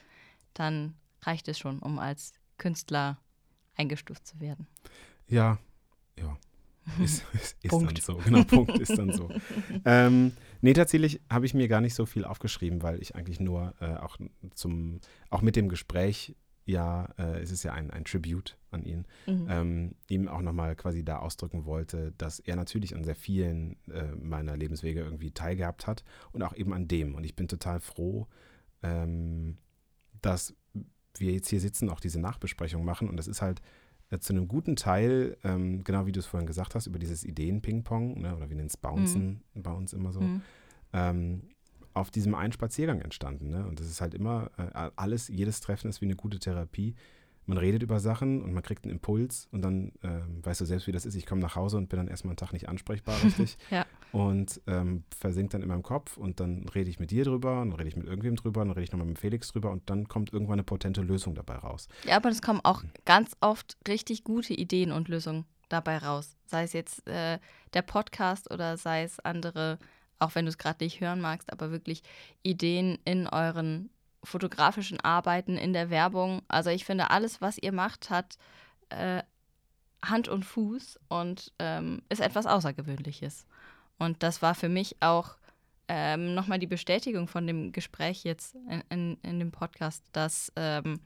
Dann 0.53 0.93
reicht 1.23 1.47
es 1.47 1.57
schon, 1.57 1.79
um 1.79 1.97
als 1.97 2.33
Künstler 2.57 3.17
eingestuft 3.75 4.27
zu 4.27 4.39
werden. 4.39 4.67
Ja, 5.27 5.57
ja. 6.17 6.37
Ist, 6.99 7.25
ist, 7.33 7.55
ist 7.61 7.71
dann 7.71 7.95
so. 7.95 8.15
Genau, 8.17 8.43
Punkt 8.43 8.77
ist 8.77 8.97
dann 8.97 9.11
so. 9.11 9.29
ähm, 9.85 10.33
nee, 10.61 10.73
tatsächlich 10.73 11.21
habe 11.29 11.45
ich 11.45 11.53
mir 11.53 11.67
gar 11.67 11.81
nicht 11.81 11.95
so 11.95 12.05
viel 12.05 12.25
aufgeschrieben, 12.25 12.81
weil 12.83 13.01
ich 13.01 13.15
eigentlich 13.15 13.39
nur 13.39 13.73
äh, 13.79 13.95
auch 13.97 14.17
zum, 14.53 14.99
auch 15.29 15.41
mit 15.41 15.55
dem 15.55 15.69
Gespräch, 15.69 16.35
ja, 16.65 17.05
äh, 17.17 17.41
es 17.41 17.51
ist 17.51 17.63
ja 17.63 17.73
ein, 17.73 17.91
ein 17.91 18.05
Tribute 18.05 18.57
an 18.71 18.83
ihn, 18.83 19.05
Mhm. 19.27 19.47
ähm, 19.49 19.95
ihm 20.09 20.27
auch 20.27 20.41
nochmal 20.41 20.75
quasi 20.75 21.03
da 21.05 21.19
ausdrücken 21.19 21.65
wollte, 21.65 22.11
dass 22.17 22.39
er 22.39 22.55
natürlich 22.55 22.95
an 22.95 23.03
sehr 23.03 23.15
vielen 23.15 23.77
äh, 23.91 24.15
meiner 24.15 24.57
Lebenswege 24.57 25.01
irgendwie 25.01 25.31
teilgehabt 25.31 25.85
hat 25.85 26.03
und 26.31 26.41
auch 26.41 26.55
eben 26.55 26.73
an 26.73 26.87
dem. 26.87 27.13
Und 27.15 27.23
ich 27.23 27.35
bin 27.35 27.47
total 27.47 27.79
froh, 27.79 28.27
ähm, 28.81 29.57
dass 30.21 30.55
wir 31.17 31.31
jetzt 31.31 31.49
hier 31.49 31.59
sitzen, 31.61 31.89
auch 31.89 31.99
diese 31.99 32.19
Nachbesprechung 32.19 32.83
machen. 32.83 33.07
Und 33.09 33.17
das 33.17 33.27
ist 33.27 33.41
halt 33.41 33.61
äh, 34.11 34.19
zu 34.19 34.33
einem 34.33 34.47
guten 34.47 34.75
Teil, 34.75 35.37
ähm, 35.43 35.83
genau 35.83 36.05
wie 36.05 36.11
du 36.11 36.19
es 36.19 36.25
vorhin 36.25 36.47
gesagt 36.47 36.75
hast, 36.75 36.87
über 36.87 36.99
dieses 36.99 37.23
Ideen-Ping-Pong, 37.23 38.21
ne, 38.21 38.35
oder 38.35 38.49
wir 38.49 38.55
nennen 38.55 38.67
es 38.67 38.77
Bouncen 38.77 39.41
bei 39.53 39.71
uns 39.71 39.93
immer 39.93 40.11
so, 40.13 40.21
Mhm. 40.21 40.41
ähm, 40.93 41.41
auf 41.93 42.11
diesem 42.11 42.35
einen 42.35 42.51
Spaziergang 42.51 42.99
entstanden. 43.01 43.49
Ne? 43.49 43.65
Und 43.65 43.79
das 43.79 43.87
ist 43.87 44.01
halt 44.01 44.13
immer, 44.13 44.51
äh, 44.57 44.89
alles, 44.97 45.29
jedes 45.29 45.61
Treffen 45.61 45.89
ist 45.89 46.01
wie 46.01 46.05
eine 46.05 46.15
gute 46.17 46.39
Therapie. 46.39 46.93
Man 47.45 47.57
redet 47.57 47.83
über 47.83 47.99
Sachen 47.99 48.41
und 48.41 48.53
man 48.53 48.63
kriegt 48.63 48.83
einen 48.83 48.91
Impuls 48.91 49.47
und 49.51 49.61
dann 49.61 49.91
ähm, 50.03 50.43
weißt 50.43 50.59
du 50.61 50.65
selbst, 50.65 50.87
wie 50.87 50.91
das 50.91 51.05
ist. 51.05 51.15
Ich 51.15 51.25
komme 51.25 51.41
nach 51.41 51.55
Hause 51.55 51.77
und 51.77 51.87
bin 51.89 51.97
dann 51.97 52.07
erstmal 52.07 52.31
einen 52.31 52.37
Tag 52.37 52.51
nicht 52.53 52.67
ansprechbar, 52.67 53.15
richtig. 53.23 53.57
Ja. 53.69 53.85
Und 54.15 54.61
ähm, 54.67 55.03
versinkt 55.09 55.53
dann 55.53 55.61
in 55.61 55.67
meinem 55.67 55.83
Kopf 55.83 56.15
und 56.15 56.39
dann 56.39 56.69
rede 56.69 56.89
ich 56.89 56.99
mit 56.99 57.11
dir 57.11 57.25
drüber, 57.25 57.61
und 57.61 57.71
dann 57.71 57.77
rede 57.77 57.89
ich 57.89 57.97
mit 57.97 58.07
irgendwem 58.07 58.37
drüber, 58.37 58.61
dann 58.61 58.71
rede 58.71 58.83
ich 58.83 58.91
nochmal 58.93 59.07
mit 59.07 59.19
Felix 59.19 59.51
drüber 59.51 59.71
und 59.71 59.89
dann 59.89 60.07
kommt 60.07 60.31
irgendwann 60.31 60.53
eine 60.53 60.63
potente 60.63 61.01
Lösung 61.01 61.35
dabei 61.35 61.55
raus. 61.55 61.89
Ja, 62.05 62.15
aber 62.15 62.29
es 62.29 62.41
kommen 62.41 62.61
auch 62.63 62.83
ganz 63.03 63.35
oft 63.41 63.75
richtig 63.85 64.23
gute 64.23 64.53
Ideen 64.53 64.93
und 64.93 65.09
Lösungen 65.09 65.43
dabei 65.67 65.97
raus. 65.97 66.37
Sei 66.45 66.63
es 66.63 66.71
jetzt 66.71 67.05
äh, 67.09 67.39
der 67.73 67.81
Podcast 67.81 68.49
oder 68.53 68.77
sei 68.77 69.03
es 69.03 69.19
andere, 69.19 69.79
auch 70.17 70.33
wenn 70.33 70.45
du 70.45 70.49
es 70.49 70.57
gerade 70.57 70.81
nicht 70.81 71.01
hören 71.01 71.19
magst, 71.19 71.51
aber 71.51 71.71
wirklich 71.71 72.01
Ideen 72.41 72.97
in 73.03 73.27
euren 73.27 73.89
fotografischen 74.23 75.01
Arbeiten, 75.01 75.57
in 75.57 75.73
der 75.73 75.89
Werbung. 75.89 76.41
Also 76.47 76.69
ich 76.69 76.85
finde, 76.85 77.11
alles, 77.11 77.41
was 77.41 77.57
ihr 77.57 77.73
macht, 77.73 78.09
hat 78.09 78.37
äh, 78.87 79.23
Hand 80.01 80.29
und 80.29 80.45
Fuß 80.45 81.01
und 81.09 81.51
ähm, 81.59 82.01
ist 82.07 82.21
etwas 82.21 82.45
Außergewöhnliches. 82.45 83.45
Und 83.97 84.23
das 84.23 84.41
war 84.41 84.55
für 84.55 84.69
mich 84.69 84.97
auch 85.01 85.37
ähm, 85.87 86.33
nochmal 86.33 86.59
die 86.59 86.67
Bestätigung 86.67 87.27
von 87.27 87.45
dem 87.47 87.71
Gespräch 87.71 88.23
jetzt 88.23 88.55
in, 88.69 88.83
in, 88.89 89.17
in 89.21 89.39
dem 89.39 89.51
Podcast, 89.51 90.03
dass 90.11 90.51
ähm, 90.55 90.99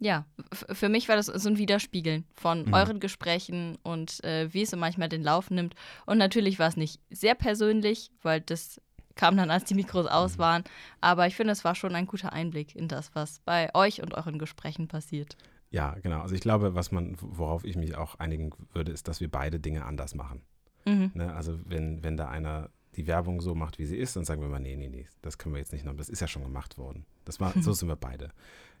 ja, 0.00 0.26
für 0.52 0.88
mich 0.88 1.08
war 1.08 1.16
das 1.16 1.26
so 1.26 1.48
ein 1.48 1.58
Widerspiegeln 1.58 2.24
von 2.34 2.66
Mhm. 2.66 2.74
euren 2.74 3.00
Gesprächen 3.00 3.78
und 3.82 4.22
äh, 4.22 4.52
wie 4.54 4.62
es 4.62 4.70
so 4.70 4.76
manchmal 4.76 5.08
den 5.08 5.24
Lauf 5.24 5.50
nimmt. 5.50 5.74
Und 6.06 6.18
natürlich 6.18 6.58
war 6.60 6.68
es 6.68 6.76
nicht 6.76 7.00
sehr 7.10 7.34
persönlich, 7.34 8.12
weil 8.22 8.40
das 8.40 8.80
kam 9.16 9.36
dann, 9.36 9.50
als 9.50 9.64
die 9.64 9.74
Mikros 9.74 10.06
aus 10.06 10.34
Mhm. 10.36 10.38
waren. 10.38 10.64
Aber 11.00 11.26
ich 11.26 11.34
finde, 11.34 11.52
es 11.52 11.64
war 11.64 11.74
schon 11.74 11.96
ein 11.96 12.06
guter 12.06 12.32
Einblick 12.32 12.76
in 12.76 12.86
das, 12.86 13.12
was 13.16 13.40
bei 13.40 13.74
euch 13.74 14.00
und 14.00 14.14
euren 14.14 14.38
Gesprächen 14.38 14.86
passiert. 14.86 15.36
Ja, 15.70 15.96
genau. 16.00 16.20
Also 16.20 16.36
ich 16.36 16.40
glaube, 16.40 16.76
was 16.76 16.92
man, 16.92 17.16
worauf 17.20 17.64
ich 17.64 17.74
mich 17.74 17.96
auch 17.96 18.14
einigen 18.20 18.52
würde, 18.72 18.92
ist, 18.92 19.08
dass 19.08 19.20
wir 19.20 19.28
beide 19.30 19.58
Dinge 19.58 19.84
anders 19.84 20.14
machen. 20.14 20.42
Mhm. 20.88 21.10
Ne? 21.14 21.34
Also 21.34 21.58
wenn, 21.64 22.02
wenn 22.02 22.16
da 22.16 22.28
einer 22.28 22.70
die 22.96 23.06
Werbung 23.06 23.40
so 23.40 23.54
macht, 23.54 23.78
wie 23.78 23.86
sie 23.86 23.96
ist, 23.96 24.16
dann 24.16 24.24
sagen 24.24 24.40
wir 24.42 24.48
mal, 24.48 24.58
nee, 24.58 24.74
nee, 24.76 24.88
nee, 24.88 25.06
das 25.22 25.38
können 25.38 25.54
wir 25.54 25.60
jetzt 25.60 25.72
nicht 25.72 25.84
noch, 25.84 25.94
das 25.94 26.08
ist 26.08 26.20
ja 26.20 26.26
schon 26.26 26.42
gemacht 26.42 26.78
worden. 26.78 27.04
Das 27.24 27.38
war, 27.40 27.52
so 27.60 27.72
sind 27.74 27.88
wir 27.88 27.96
beide. 27.96 28.30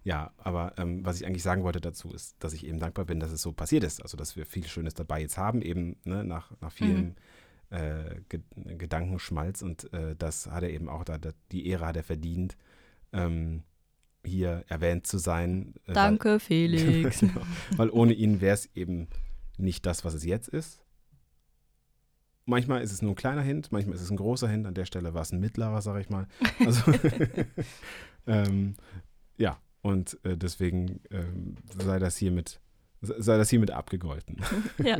Ja, 0.04 0.32
aber 0.38 0.72
ähm, 0.78 1.04
was 1.04 1.20
ich 1.20 1.26
eigentlich 1.26 1.42
sagen 1.42 1.62
wollte 1.64 1.80
dazu 1.80 2.12
ist, 2.12 2.36
dass 2.40 2.52
ich 2.52 2.66
eben 2.66 2.78
dankbar 2.78 3.04
bin, 3.04 3.20
dass 3.20 3.30
es 3.32 3.42
so 3.42 3.52
passiert 3.52 3.84
ist. 3.84 4.02
Also 4.02 4.16
dass 4.16 4.36
wir 4.36 4.46
viel 4.46 4.66
Schönes 4.66 4.94
dabei 4.94 5.20
jetzt 5.20 5.36
haben, 5.36 5.60
eben 5.62 5.96
ne, 6.04 6.24
nach, 6.24 6.50
nach 6.60 6.72
vielem 6.72 7.14
äh, 7.70 8.20
Ge 8.28 8.40
Gedankenschmalz 8.78 9.62
und 9.62 9.92
äh, 9.92 10.16
das 10.16 10.46
hat 10.46 10.62
er 10.62 10.70
eben 10.70 10.88
auch 10.88 11.04
da, 11.04 11.18
die 11.52 11.66
Ehre 11.66 11.86
hat 11.86 11.96
er 11.96 12.04
verdient, 12.04 12.56
ähm, 13.12 13.62
hier 14.24 14.64
erwähnt 14.68 15.06
zu 15.06 15.18
sein. 15.18 15.74
äh, 15.84 15.88
weil- 15.88 15.94
Danke, 15.94 16.40
Felix. 16.40 17.20
genau, 17.20 17.42
weil 17.76 17.90
ohne 17.90 18.12
ihn 18.14 18.40
wäre 18.40 18.54
es 18.54 18.66
eben 18.74 19.08
nicht 19.58 19.84
das, 19.86 20.04
was 20.04 20.14
es 20.14 20.24
jetzt 20.24 20.48
ist. 20.48 20.80
Manchmal 22.48 22.82
ist 22.82 22.92
es 22.92 23.02
nur 23.02 23.12
ein 23.12 23.16
kleiner 23.16 23.42
Hint, 23.42 23.70
manchmal 23.72 23.94
ist 23.96 24.00
es 24.02 24.10
ein 24.10 24.16
großer 24.16 24.48
Hint. 24.48 24.66
An 24.66 24.72
der 24.74 24.86
Stelle 24.86 25.12
war 25.12 25.20
es 25.22 25.32
ein 25.32 25.38
mittlerer, 25.40 25.82
sage 25.82 26.00
ich 26.00 26.08
mal. 26.08 26.26
Also, 26.64 26.92
ähm, 28.26 28.74
ja, 29.36 29.58
und 29.82 30.18
äh, 30.24 30.36
deswegen 30.36 31.00
ähm, 31.10 31.56
sei 31.82 31.98
das 31.98 32.16
hiermit 32.16 32.60
sei 33.00 33.36
das 33.36 33.48
hiermit 33.50 33.70
abgegolten. 33.70 34.38
ja. 34.84 34.98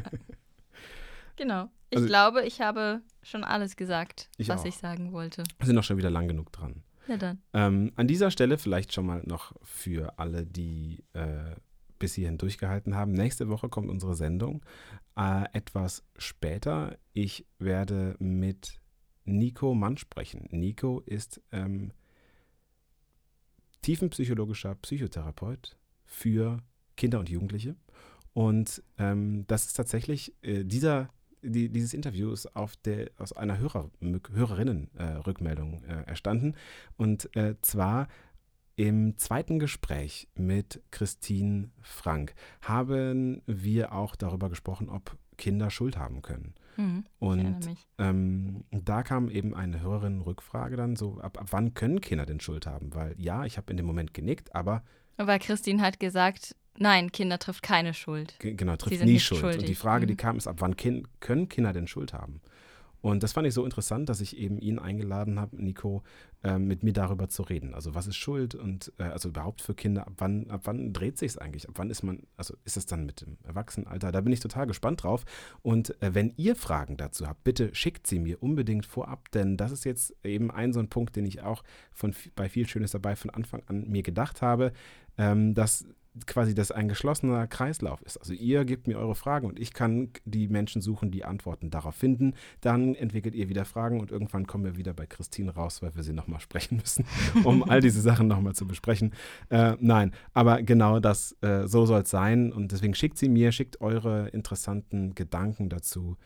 Genau. 1.36 1.68
Ich 1.90 1.96
Also- 1.96 2.06
glaube, 2.08 2.44
ich 2.44 2.60
habe 2.60 3.00
schon 3.22 3.44
alles 3.44 3.76
gesagt, 3.76 4.28
Ich 4.36 4.48
was 4.48 4.60
auch. 4.60 4.66
ich 4.66 4.76
sagen 4.76 5.12
wollte. 5.12 5.42
Wir 5.58 5.66
sind 5.66 5.74
doch 5.76 5.82
schon 5.84 5.96
wieder 5.96 6.10
lang 6.10 6.28
genug 6.28 6.52
dran. 6.52 6.82
Ja, 7.08 7.16
dann. 7.16 7.40
Ähm, 7.54 7.92
an 7.96 8.06
dieser 8.06 8.30
Stelle 8.30 8.58
vielleicht 8.58 8.92
schon 8.92 9.06
mal 9.06 9.22
noch 9.24 9.54
für 9.62 10.18
alle, 10.18 10.44
die 10.44 11.02
äh, 11.14 11.54
bis 11.98 12.14
hierhin 12.14 12.38
durchgehalten 12.38 12.94
haben. 12.94 13.12
Nächste 13.12 13.48
Woche 13.48 13.68
kommt 13.68 13.88
unsere 13.88 14.14
Sendung 14.14 14.62
äh, 15.18 15.44
etwas 15.52 16.04
später. 16.16 16.96
Ich 17.12 17.44
werde 17.58 18.16
mit 18.20 18.80
Nico 19.24 19.74
Mann 19.74 19.96
sprechen. 19.96 20.48
Nico 20.50 21.00
ist 21.00 21.42
ähm, 21.52 21.92
tiefenpsychologischer 23.82 24.74
Psychotherapeut 24.76 25.76
für 26.04 26.62
Kinder 26.96 27.18
und 27.18 27.28
Jugendliche. 27.28 27.76
Und 28.32 28.82
ähm, 28.98 29.44
das 29.48 29.66
ist 29.66 29.74
tatsächlich 29.74 30.34
äh, 30.42 30.64
dieser 30.64 31.10
die, 31.42 31.68
dieses 31.68 31.94
Interview 31.94 32.32
ist 32.32 32.54
auf 32.56 32.76
der, 32.76 33.10
aus 33.16 33.32
einer 33.32 33.58
Hörer, 33.58 33.90
Hörerinnen-Rückmeldung 34.00 35.84
äh, 35.84 36.02
erstanden. 36.06 36.54
Und 36.96 37.34
äh, 37.36 37.54
zwar 37.62 38.08
im 38.78 39.18
zweiten 39.18 39.58
Gespräch 39.58 40.28
mit 40.36 40.80
Christine 40.92 41.70
Frank 41.80 42.34
haben 42.62 43.42
wir 43.46 43.92
auch 43.92 44.14
darüber 44.14 44.48
gesprochen, 44.48 44.88
ob 44.88 45.16
Kinder 45.36 45.68
Schuld 45.70 45.98
haben 45.98 46.22
können. 46.22 46.54
Mhm. 46.76 47.04
Und 47.18 47.68
ähm, 47.98 48.64
da 48.70 49.02
kam 49.02 49.30
eben 49.30 49.52
eine 49.54 49.80
Hörerinnen-Rückfrage 49.80 50.76
dann 50.76 50.94
so, 50.94 51.18
ab, 51.20 51.38
ab 51.40 51.48
wann 51.50 51.74
können 51.74 52.00
Kinder 52.00 52.24
denn 52.24 52.38
Schuld 52.38 52.66
haben? 52.66 52.94
Weil 52.94 53.14
ja, 53.18 53.44
ich 53.44 53.56
habe 53.56 53.70
in 53.72 53.76
dem 53.78 53.86
Moment 53.86 54.14
genickt, 54.14 54.54
aber 54.54 54.84
Weil 55.16 55.40
Christine 55.40 55.82
hat 55.82 55.98
gesagt, 55.98 56.54
nein, 56.78 57.10
Kinder 57.10 57.40
trifft 57.40 57.64
keine 57.64 57.94
Schuld. 57.94 58.36
Ge- 58.38 58.54
Genau, 58.54 58.76
trifft 58.76 59.04
nie 59.04 59.18
Schuld. 59.18 59.42
Und 59.42 59.52
die 59.54 59.58
schuldig. 59.58 59.78
Frage, 59.78 60.06
die 60.06 60.12
Mhm. 60.12 60.18
kam, 60.18 60.36
ist, 60.36 60.46
ab 60.46 60.56
wann 60.60 60.76
kin 60.76 61.08
können 61.18 61.48
Kinder 61.48 61.72
denn 61.72 61.88
Schuld 61.88 62.12
haben? 62.12 62.40
Und 63.00 63.22
das 63.22 63.32
fand 63.32 63.46
ich 63.46 63.54
so 63.54 63.64
interessant, 63.64 64.08
dass 64.08 64.20
ich 64.20 64.36
eben 64.36 64.58
ihn 64.58 64.78
eingeladen 64.78 65.38
habe, 65.38 65.62
Nico, 65.62 66.02
ähm, 66.42 66.66
mit 66.66 66.82
mir 66.82 66.92
darüber 66.92 67.28
zu 67.28 67.42
reden. 67.42 67.74
Also 67.74 67.94
was 67.94 68.06
ist 68.06 68.16
Schuld 68.16 68.54
und 68.54 68.92
äh, 68.98 69.04
also 69.04 69.28
überhaupt 69.28 69.60
für 69.60 69.74
Kinder, 69.74 70.06
ab 70.06 70.14
wann, 70.18 70.50
ab 70.50 70.62
wann 70.64 70.92
dreht 70.92 71.18
sich 71.18 71.32
es 71.32 71.38
eigentlich? 71.38 71.68
Ab 71.68 71.74
wann 71.78 71.90
ist 71.90 72.02
man, 72.02 72.22
also 72.36 72.54
ist 72.64 72.76
es 72.76 72.86
dann 72.86 73.06
mit 73.06 73.20
dem 73.20 73.38
Erwachsenenalter? 73.44 74.12
Da 74.12 74.20
bin 74.20 74.32
ich 74.32 74.40
total 74.40 74.66
gespannt 74.66 75.02
drauf. 75.02 75.24
Und 75.62 76.00
äh, 76.02 76.14
wenn 76.14 76.32
ihr 76.36 76.56
Fragen 76.56 76.96
dazu 76.96 77.26
habt, 77.26 77.44
bitte 77.44 77.74
schickt 77.74 78.06
sie 78.06 78.18
mir 78.18 78.42
unbedingt 78.42 78.86
vorab, 78.86 79.30
denn 79.30 79.56
das 79.56 79.72
ist 79.72 79.84
jetzt 79.84 80.14
eben 80.24 80.50
ein 80.50 80.72
so 80.72 80.80
ein 80.80 80.88
Punkt, 80.88 81.16
den 81.16 81.26
ich 81.26 81.42
auch 81.42 81.62
von, 81.92 82.14
bei 82.34 82.48
viel 82.48 82.66
Schönes 82.66 82.90
dabei 82.90 83.16
von 83.16 83.30
Anfang 83.30 83.62
an 83.66 83.88
mir 83.88 84.02
gedacht 84.02 84.42
habe, 84.42 84.72
ähm, 85.18 85.54
dass 85.54 85.86
quasi 86.26 86.54
das 86.54 86.70
ein 86.70 86.88
geschlossener 86.88 87.46
Kreislauf 87.46 88.02
ist. 88.02 88.16
Also 88.18 88.32
ihr 88.32 88.64
gebt 88.64 88.86
mir 88.86 88.98
eure 88.98 89.14
Fragen 89.14 89.46
und 89.46 89.58
ich 89.58 89.72
kann 89.72 90.10
die 90.24 90.48
Menschen 90.48 90.82
suchen, 90.82 91.10
die 91.10 91.24
Antworten 91.24 91.70
darauf 91.70 91.94
finden. 91.94 92.34
Dann 92.60 92.94
entwickelt 92.94 93.34
ihr 93.34 93.48
wieder 93.48 93.64
Fragen 93.64 94.00
und 94.00 94.10
irgendwann 94.10 94.46
kommen 94.46 94.64
wir 94.64 94.76
wieder 94.76 94.94
bei 94.94 95.06
Christine 95.06 95.54
raus, 95.54 95.82
weil 95.82 95.94
wir 95.94 96.02
sie 96.02 96.12
nochmal 96.12 96.40
sprechen 96.48 96.76
müssen, 96.76 97.04
um 97.44 97.62
all 97.62 97.80
diese 97.80 98.00
Sachen 98.00 98.26
nochmal 98.26 98.54
zu 98.54 98.66
besprechen. 98.66 99.12
Äh, 99.50 99.76
nein, 99.80 100.12
aber 100.34 100.62
genau 100.62 101.00
das, 101.00 101.36
äh, 101.42 101.66
so 101.66 101.86
soll 101.86 102.02
es 102.02 102.10
sein 102.10 102.52
und 102.52 102.72
deswegen 102.72 102.94
schickt 102.94 103.18
sie 103.18 103.28
mir, 103.28 103.52
schickt 103.52 103.80
eure 103.80 104.28
interessanten 104.28 105.14
Gedanken 105.14 105.68
dazu. 105.68 106.16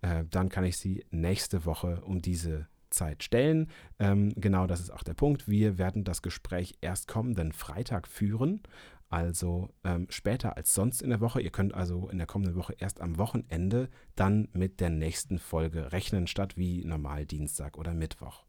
Äh, 0.00 0.24
dann 0.30 0.48
kann 0.48 0.64
ich 0.64 0.76
sie 0.78 1.04
nächste 1.10 1.64
Woche 1.64 2.00
um 2.04 2.20
diese 2.20 2.66
Zeit 2.92 3.22
stellen. 3.22 3.68
Ähm, 3.98 4.32
genau 4.36 4.66
das 4.66 4.80
ist 4.80 4.90
auch 4.90 5.02
der 5.02 5.14
Punkt. 5.14 5.48
Wir 5.48 5.78
werden 5.78 6.04
das 6.04 6.22
Gespräch 6.22 6.76
erst 6.80 7.08
kommenden 7.08 7.52
Freitag 7.52 8.06
führen 8.06 8.60
also 9.12 9.68
ähm, 9.84 10.06
später 10.08 10.56
als 10.56 10.72
sonst 10.72 11.02
in 11.02 11.10
der 11.10 11.20
Woche. 11.20 11.40
Ihr 11.40 11.50
könnt 11.50 11.74
also 11.74 12.08
in 12.08 12.18
der 12.18 12.26
kommenden 12.26 12.56
Woche 12.56 12.74
erst 12.78 13.00
am 13.00 13.18
Wochenende 13.18 13.90
dann 14.16 14.48
mit 14.52 14.80
der 14.80 14.88
nächsten 14.88 15.38
Folge 15.38 15.92
rechnen, 15.92 16.26
statt 16.26 16.56
wie 16.56 16.82
normal 16.84 17.26
Dienstag 17.26 17.76
oder 17.76 17.92
Mittwoch. 17.92 18.44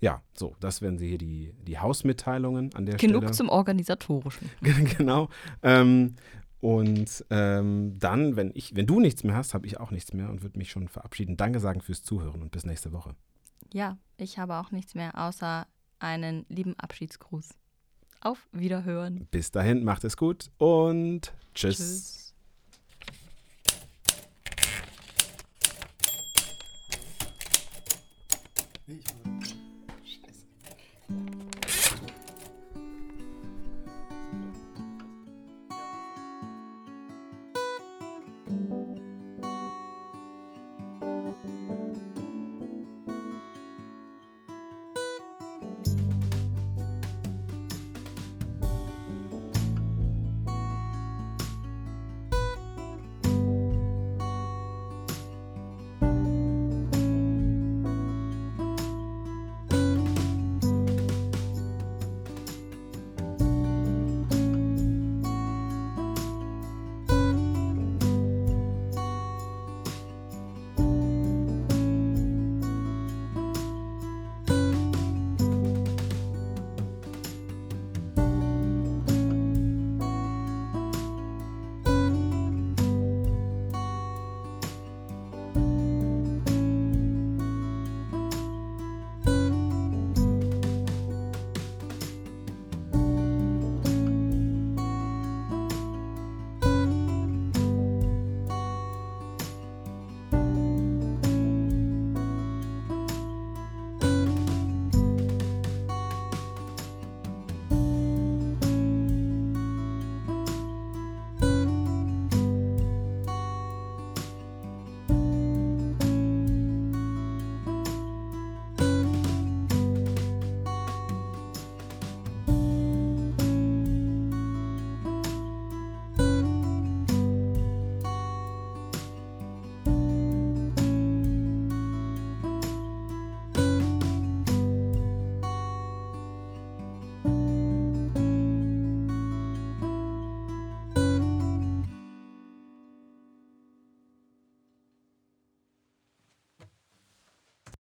Ja, 0.00 0.22
so, 0.32 0.56
das 0.60 0.80
wären 0.80 0.98
hier 0.98 1.18
die, 1.18 1.52
die 1.66 1.78
Hausmitteilungen 1.78 2.74
an 2.74 2.86
der 2.86 2.96
Genug 2.96 2.98
Stelle. 2.98 3.20
Genug 3.20 3.34
zum 3.34 3.48
Organisatorischen. 3.50 4.50
genau. 4.96 5.28
Ähm, 5.62 6.14
und 6.60 7.24
ähm, 7.28 7.98
dann, 7.98 8.36
wenn 8.36 8.50
ich, 8.54 8.74
wenn 8.74 8.86
du 8.86 9.00
nichts 9.00 9.24
mehr 9.24 9.36
hast, 9.36 9.52
habe 9.52 9.66
ich 9.66 9.78
auch 9.78 9.90
nichts 9.90 10.14
mehr 10.14 10.30
und 10.30 10.42
würde 10.42 10.58
mich 10.58 10.70
schon 10.70 10.88
verabschieden. 10.88 11.36
Danke 11.36 11.60
sagen 11.60 11.82
fürs 11.82 12.02
Zuhören 12.02 12.40
und 12.40 12.50
bis 12.50 12.64
nächste 12.64 12.92
Woche. 12.92 13.14
Ja, 13.74 13.98
ich 14.16 14.38
habe 14.38 14.56
auch 14.56 14.70
nichts 14.70 14.94
mehr, 14.94 15.18
außer 15.18 15.66
einen 15.98 16.46
lieben 16.48 16.78
Abschiedsgruß. 16.78 17.50
Auf 18.20 18.48
Wiederhören. 18.52 19.28
Bis 19.30 19.50
dahin, 19.50 19.84
macht 19.84 20.04
es 20.04 20.16
gut 20.16 20.50
und 20.58 21.32
tschüss. 21.54 21.76
tschüss. 21.76 22.27